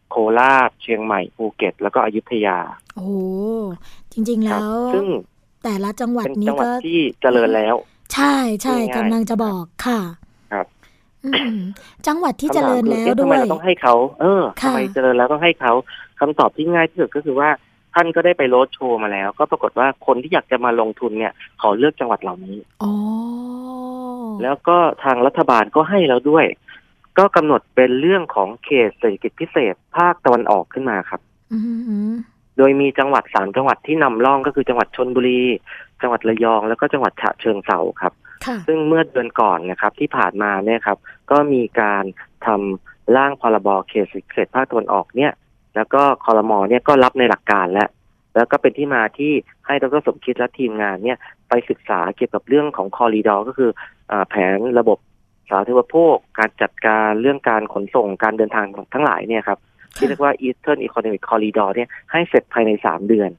[0.10, 2.58] โคราชเชียงใหม่ภูเก็ต แล้วก็อยุธยา
[2.96, 3.14] โอ้โห
[4.14, 5.08] จริงๆครัแล้บวซึ่ง
[5.64, 7.76] แต่ละจังหวัดเป็นนี้จังหวัดก็ที่เจริญแล้ว
[8.14, 10.00] ใช่ใช่ง่ายๆกำลังจะบอกค่ะ
[10.52, 10.66] ครับ
[11.26, 11.58] อืม
[12.08, 15.72] จังหวัดที่เจริญคำถามแล้วคือเอ๊ะด้ทำวไมยเราต้องให้เขาเออค่ะทำไมเจริญแล้วต้องให้เขา
[16.20, 17.50] คำตอบที่ง่ายที่สุดก็คือว่า
[17.94, 22.94] ท่านก็ได้ไปโรดโชว์มาแล้ว ก็ปรากฏว่าคนที่อยากจะมาลงทุนเนี่ยขอเลือกจังหวัดเหล่านี้อ๋อ
[24.44, 26.46] แล้วก็ทางรัฐบาลก็ให้แล้วด้วย
[27.18, 31.22] ก็กำหนดเป็นเรื่องของเขตเศรษฐกิจพิเศษภาคตะวันออกขึ้นมาครับ
[31.54, 31.60] อื
[32.12, 32.14] ม
[32.58, 35.42] โดยมีจังหวัดสามจังหวัดที่นำร่องก็คือจังหวัดชนบุรี
[36.02, 38.14] จังหวัดระยอง แล้วก็จังหวัดฉะเชิงเทราครับ
[38.46, 40.98] ค่ะซึ่งเมื่อเดือนก่อนนะครับที่ผ่านมาเนี่ยครับ
[41.32, 42.04] ก็มีการ
[42.46, 45.32] ทำร่างพรบเขตเขตภาคตะวันออกเนี่ย
[45.76, 47.90] แล้วก็คอรมอเนี่ยก็รับในหลักการแล้ว
[48.36, 49.32] แล้วก็เป็นที่มาที่
[49.68, 51.18] ให้ดรสมคิดและทีมงานเนี่ย
[51.50, 53.72] ไปศึกษาเกี่ยวกับเรื่องของคอรีดอก็คือ
[54.12, 54.98] อาแผนระบบ
[55.50, 59.60] สาธารณูปโภค การจัดการเรื่องการขนส่งการเดินทางทั้งหลายเนี่ยครับ
[59.96, 63.30] ที่เรียกว่า Eastern Economic Corridor เนี่ยให้เสร็จภายในสามเดือน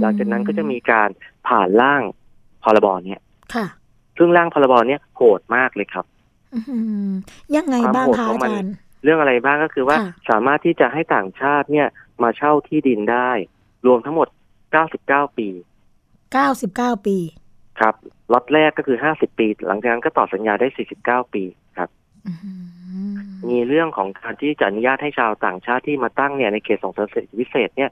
[0.00, 1.08] หลังจากนั้นก็จะมีการ
[1.48, 2.02] ผ่านร่าง
[2.62, 3.20] พรบเนี่ย
[3.54, 3.66] ค่ะ
[4.18, 6.04] ซึ่งร่างพรบเนี่ยโหดมากเลยครับ
[6.54, 6.60] อื
[7.08, 7.12] ม
[7.56, 11.88] ยังไงความบ้างโหดคะของอามันจารย์เรื่องอะไรบ้างก็คือว่าค่ะสามารถที่จะให้ต่างชาติเนี่ย
[12.22, 13.30] มาเช่าที่ดินได้
[13.86, 14.28] รวมทั้งหมด
[14.80, 15.48] 99 ปี
[16.26, 17.16] 99 ปี
[17.80, 17.94] ครับ
[18.32, 20.68] ล็อตแรกก็คือ 50 ปี หลังจากนั้นก็ต่อสัญญาได้
[21.24, 21.44] 49 ปี
[21.78, 21.99] ครับอื
[23.48, 27.90] มีเรื่องของการที่จะอนุญาตให้ชาวต่างชาติที่มาตั้งเนี่ยในเขตส่งเสริมเศรษฐกิจพิเศษเนี่ย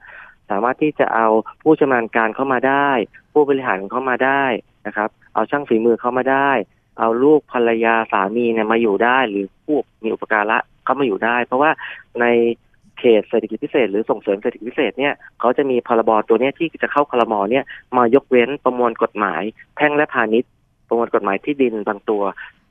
[0.51, 1.29] สามารถที่จะเอา
[1.63, 2.89] ผู้ชำนาญการเข้ามาได้
[3.33, 4.45] ผู้บริหารเข้ามาได้
[4.87, 6.51] นะครับ เอาช่างฝีมือเข้ามาได้
[6.99, 11.71] เอาลูกภรรยาสามีเนี่ยมาอยู่ได้ หรือผู้มีอุปการะเข้ามาอยู่ได้ เพราะว่า
[12.21, 12.27] ใน
[12.99, 17.65] เขตเศรษฐกิจพิเศษหรือส่งเสริมเศรษฐกิจพิเศษเนี่ยเขาจะมีพรบตัวเนี้ยที่จะเข้าคลมอเนี่ย
[17.97, 19.43] มายกเว้นประมวลกฎหมาย
[19.77, 20.51] แพ่งและพาณิชย์
[20.89, 22.23] ประมวลกฎหมายที่ดินบางตัว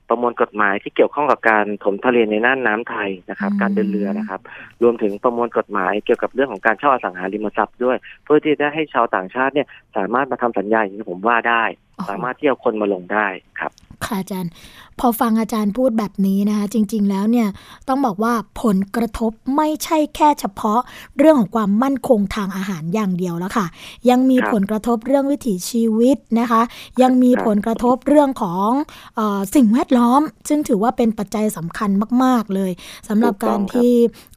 [0.09, 4.41] ประมวลกฎหมายที่เกี่ยวข้องกับการถมทะเลในน่านน้ำไทยนะครับอืมการเดินเรือนะครับ
[4.83, 11.63] รวมถึงประมวลกฎหมายเกี่ยวกับเรื่องของการเช่าอสังหาริมทรัพย์ด้วย เพื่อที่จะให้ชาวต่างชาติเนี่ยสามารถมาทำสัญญาอย่างที่ผมว่าได้
[12.09, 13.27] สามารถที่เอาคนมาลงได้
[13.59, 13.71] ครับ
[14.05, 14.51] ค่ะอาจารย์
[14.99, 17.47] พอฟังอาจารย์พูดแบบนี้นะคะ จริง ๆ แล้วเนี่ย
[17.87, 20.79] ต้องบอกว่าผลกระทบไม่ใช่แค่เฉพาะ
[21.17, 23.65] เรื่องของความมั่นคงทางอาหารอย่างเดียวแล้วค่ะ
[24.09, 26.61] ยังมีครับผลกระทบเรื่องวิถีชีวิตนะคะ
[27.01, 28.69] ยังมีครับผลกระทบเรื่องของ
[29.15, 31.89] เออสิ่งแวดล้อม ซึ่งถือว่าเป็นปัจจัยสำคัญ
[32.23, 32.71] มาก ๆ เลย
[33.07, 33.91] สำหรับการที่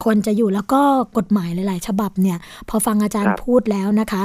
[0.04, 0.80] คนจะอยู่แล้วก็
[1.16, 2.38] กฎหมายหลาย ๆ ฉบับเนี่ย
[2.68, 4.22] พอฟังอาจารย์พูดแล้วนะคะ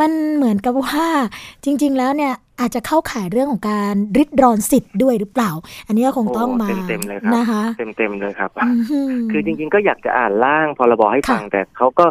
[0.00, 1.06] มันเหมือนกับว่า
[1.64, 5.50] จริง ๆ แล้วเนี่ย อาจจะเข้าข่ายเรื่องของการริดรอนสิทธิ์ด้วยหรือเปล่า
[5.86, 9.00] อันนี้ก็คงต้องมาโเต็มๆเลยครับนะคะเต็มๆเลยครับอือหื
[9.32, 12.06] คือจริง ๆ ก็อยากจะอ่านร่างพรบให้ฟังค่ะแต่เขาก็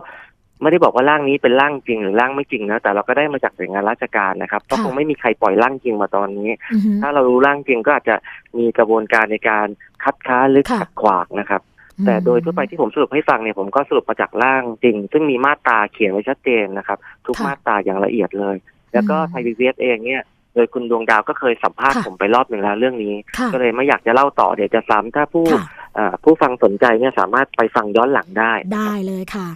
[0.62, 8.16] ไม่ได้บอกว่าร่างนี้เป็นร่างจริงหรือร่างไม่จริงนะแต่เราก็ได้มาจากหน่วยงานราชการนะครับก็ค่ะคงไม่มีใครปล่อยร่างจริงมาตอนนี้อือหือถ้าเรารู้ร่างจริงก็อาจจะ
[8.58, 9.68] มีกระบวนการในการ
[10.04, 11.62] คัดค้านหรือค่ะขัดขวางนะครับ
[12.06, 18.56] แต่โดยทั่วไปที่ผมสรุปให้ฟังเนี่ยผมก็สรุปมาจากร่างจริง ซึ่งมีมาตราเขียนไว้ชัดเจนนะครับ ทุกค่ะมาตราอย่างละเอียดเลย
[18.94, 25.87] แล้วก็อืมไทยพีบีเองเนี่ยโดยคุณดวงดาวก็เคยสัมภาษณ์ค่ะผมไปรอบหนึ่งแล้วเรื่องนี้ ค่ะก็เลยไม่อยากจะเล่าต่อเดี๋ยวจะซ้ำถ้าผู้ค่ะอ่า
[26.24, 29.48] ผู้ฟังสนใจเนี่ยสามารถไปฟังย้อนหลังได้ ได้เลยค่ะ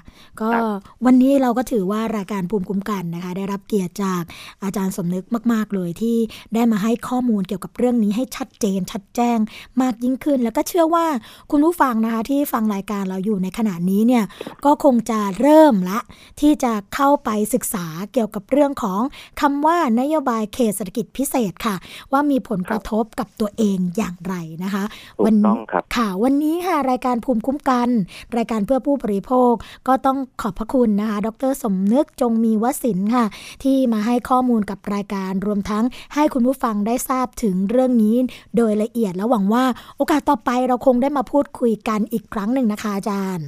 [0.41, 0.63] ก็ครับ
[1.05, 4.21] วันนี้เราก็ถือว่ารายการภูมิคุ้มกันนะคะ ได้รับเกียรติจาก
[4.63, 6.17] อาจารย์สมนึกมาก ๆ เลยที่
[6.53, 9.37] ได้มาให้ข้อมูลเกี่ยวกับเรื่องนี้ให้ชัดเจน ชัดแจ้ง
[9.81, 11.05] มากยิ่งขึ้น แล้วก็เชื่อว่า
[11.51, 14.23] คุณผู้ฟังนะคะที่ฟังรายการเราอยู่ในขณะนี้เนี่ย
[14.65, 15.99] ก็คงจะเริ่มละ
[16.41, 19.01] ที่จะเข้าไปศึกษาเกี่ยวกับเรื่องของ
[19.41, 21.75] คำว่านโยบายเขตเศรษฐกิจพิเศษค่ะ
[22.11, 24.83] ว่ามีผลกระทบกับตัวเองอย่างไรนะคะ
[25.19, 27.89] ถูกต้องครับค่ะวันนี้ค่ะรายการภูมิคุ้มกัน
[28.37, 29.53] รายการเพื่อผู้บริโภค
[29.87, 33.25] ก็ต้องขอบพระคุณนะคะ ดรสมนึกจงมีวสินทร์ค่ะ
[33.63, 38.15] ที่มาให้ข้อมูลกับรายการรวมทั้งให้คุณผู้ฟังได้ทราบถึงเรื่องนี้
[38.57, 39.65] โดยละเอียดและหวังว่า
[39.97, 43.47] โอกาสต่อไปเราคงได้มาพูดคุยกันอีกครั้งหนึ่งนะคะอาจารย์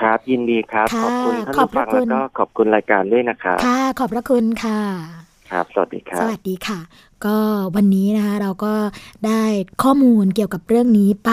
[0.00, 4.78] ครับ ยินดีครับค่ะขอบคุณท่านขอบผู้พระฟังคุแล้วณก็ขอบคุณรายการด้วยนะครับค่ะ ขอบพระคุณค่ะ
[5.50, 6.78] ครับ สวัสดีครับ สวัสดีค่ะ
[7.26, 7.38] ก็
[7.76, 8.74] วันนี้นะคะเราก็
[9.26, 9.42] ได้
[9.82, 11.30] ข้อมูลเกี่ยวกับเรื่องนี้ไป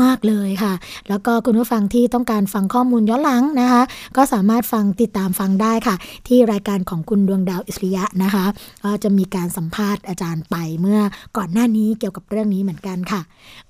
[0.00, 0.74] มากเลยค่ะ
[1.08, 3.82] แล้วก็คุณผู้ฟังที่ต้องการฟังข้อมูลย้อนหลังนะคะ
[4.16, 5.96] ก็สามารถฟังติดตามฟังได้ค่ะ
[6.28, 8.44] ที่รายการของคุณดวงดาวอิสริยะนะคะ
[8.84, 11.00] ก็จะมีการสัมภาษณ์อาจารย์ไปเมื่อ
[11.36, 13.20] ก่อนหน้านี้เกี่ยวกับเรื่องนี้เหมือนกันค่ะ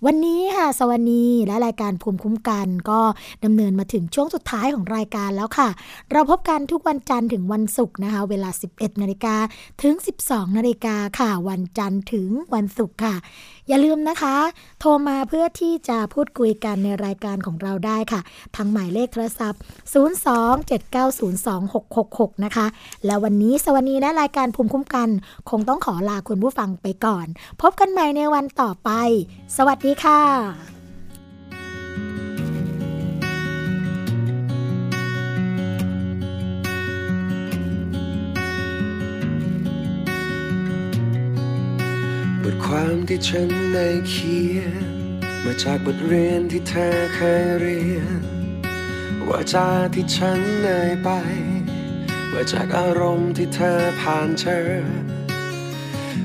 [0.05, 3.01] วันนี้ค่ะสวัสดีและรายการภูมิคุ้มกันก็
[3.45, 5.69] ดำเนินมาถึงช่วงสุดท้ายของรายการแล้วค่ะ
[6.13, 9.35] เราพบกันทุกวันจันทร์ถึงวันศุกร์นะคะ เวลา 11นาฬิกา
[9.83, 9.95] ถึง
[10.27, 13.15] 12นาฬิกาค่ะวันจันทร์ถึงวันศุกร์ค่ะ
[13.69, 14.37] อย่าลืมนะคะ
[14.81, 18.21] โทรมาเพื่อที่จะพูดคุยกันในรายการของเราได้ค่ะ
[18.57, 19.61] ทางหมายเลขโทรศัพท์
[19.93, 22.67] 027902666 นะคะ
[23.07, 25.09] และวันนี้สวัสดีและรายการภูมิคุ้มกัน
[25.51, 27.27] คงต้องขอลาคุณผู้ฟังไปก่อน
[27.61, 28.91] พบกันใหม่ในวันต่อไป
[29.57, 30.21] สวัสดีค่ะ
[42.77, 44.85] ความที่ฉันได้เขียน
[45.45, 48.21] มาจากบทเรียนที่เธอเคยเรียน
[49.29, 51.09] ว่าจาที่ฉันเอ่ยไป
[52.33, 54.59] ว่าจากอารมณ์ที่เธอผ่านเจอ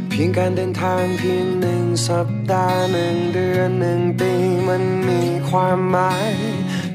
[0.09, 4.31] เพียงการเดินทางเพียงหนึ่งสัปดาห์หนึ่งเดือนหนึ่งปี
[4.67, 6.31] มันมีความหมาย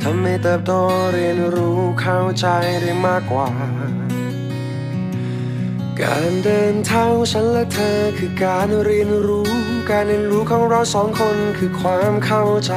[0.03, 0.73] ทำให้เติบโต
[1.13, 2.47] เรียนรู้เข้าใจ
[2.81, 3.51] ได้มากกว่า
[6.03, 9.49] การเดินทางของฉันและเธอคือการเรียนรู้
[9.91, 12.73] การเรียนรู้ของเราสองคนคือความเข้าใจ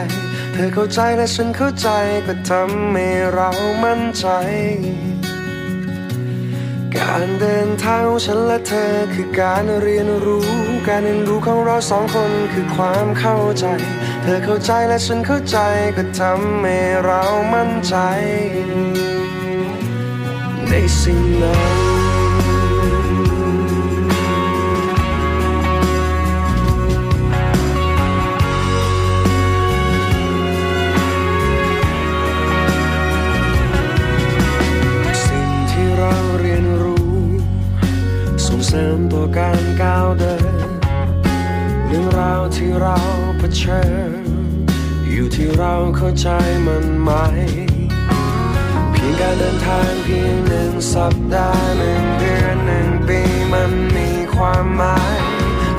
[0.53, 1.89] เธอเข้าใจและฉันเข้าใจ
[2.27, 3.49] ก็ทำให้เรา
[3.83, 4.25] มั่นใจ
[6.97, 10.47] การเดินทางของฉันและเธอคือการเรียนรู้
[10.87, 13.65] การเรียนรู้ของเราสองคนคือความเข้าใจ
[14.23, 15.57] เธอเข้าใจและฉันเข้าใจ
[15.97, 17.21] ก็ทำให้เรา
[17.53, 17.95] มั่นใจ
[20.69, 21.86] ในสิ่งนั้น
[38.77, 40.35] ริมตัวการก้าวเดิ
[40.67, 40.69] น
[41.87, 42.97] เรื่องราวที่เรา
[43.37, 43.83] เผชิ
[44.21, 44.25] ญ
[45.11, 46.27] อยู่ที่เราเข้าใจ
[46.65, 47.11] มันไหม
[48.91, 53.19] เพียงการเดินทางเพียงหนึ่งสัปดาห์หนึ่งเดือนหนึ่งปี
[53.53, 55.17] มันมีความหมาย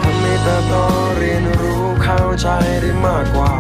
[0.03, 0.75] ทำให้เติบโต
[1.19, 2.49] เรียนรู้เข้าใจ
[2.81, 3.55] ได้มากกว่า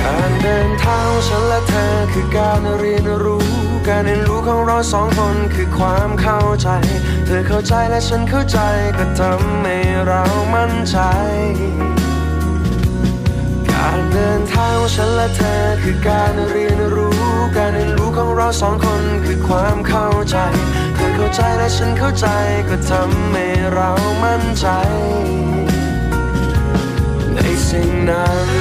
[0.00, 3.51] การเดินทางฉันและเธอคือการเรียนรู้
[3.88, 6.68] การเรียนรู้ของเราสองคนคือความเข้าใจ
[7.26, 8.58] เธอเข้าใจและฉันเข้าใจ
[8.98, 9.76] ก็ทำให้
[10.06, 10.22] เรา
[10.54, 10.98] มั่นใจ
[13.70, 17.20] การเดินทางของฉันและเธอคือการเรียนรู้
[17.56, 20.36] การเรียนรู้ของเราสองคนคือความเข้าใจ
[20.94, 22.26] เธอเข้าใจและฉันเข้าใจ
[22.68, 23.90] ก็ทำให้เรา
[24.22, 24.66] มั่นใจ
[27.34, 28.51] ในสิ่งนั้นใน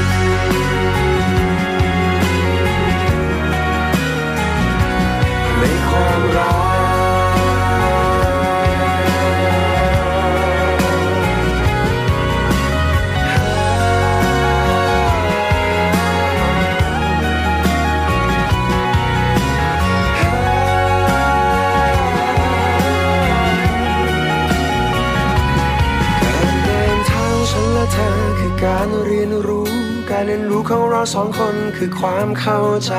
[30.28, 32.94] เรียนรู้ของเราสองคนคือความเข้าใจ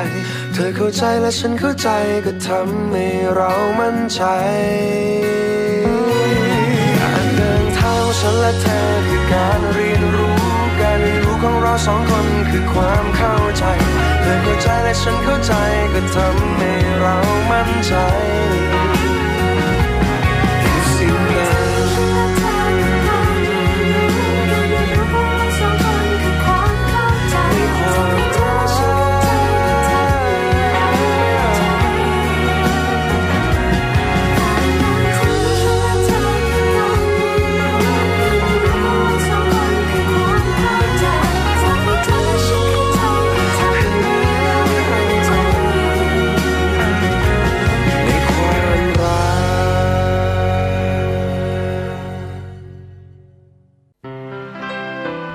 [0.53, 1.89] เธอเข้าใจและฉันเข้าใจ
[2.27, 3.07] ก็ทำให้
[3.37, 4.23] เรามั่นใจ
[7.01, 10.37] การเดินทางของฉันและเธอคือการเรียนรู้
[10.81, 13.65] การเรียนรู้ของเราสองคนคือความเข้าใจ
[14.23, 15.53] เธอเข้าใจและฉันเข้าใจ
[15.93, 17.17] ก็ทำให้เรา
[17.51, 17.95] มั่นใจ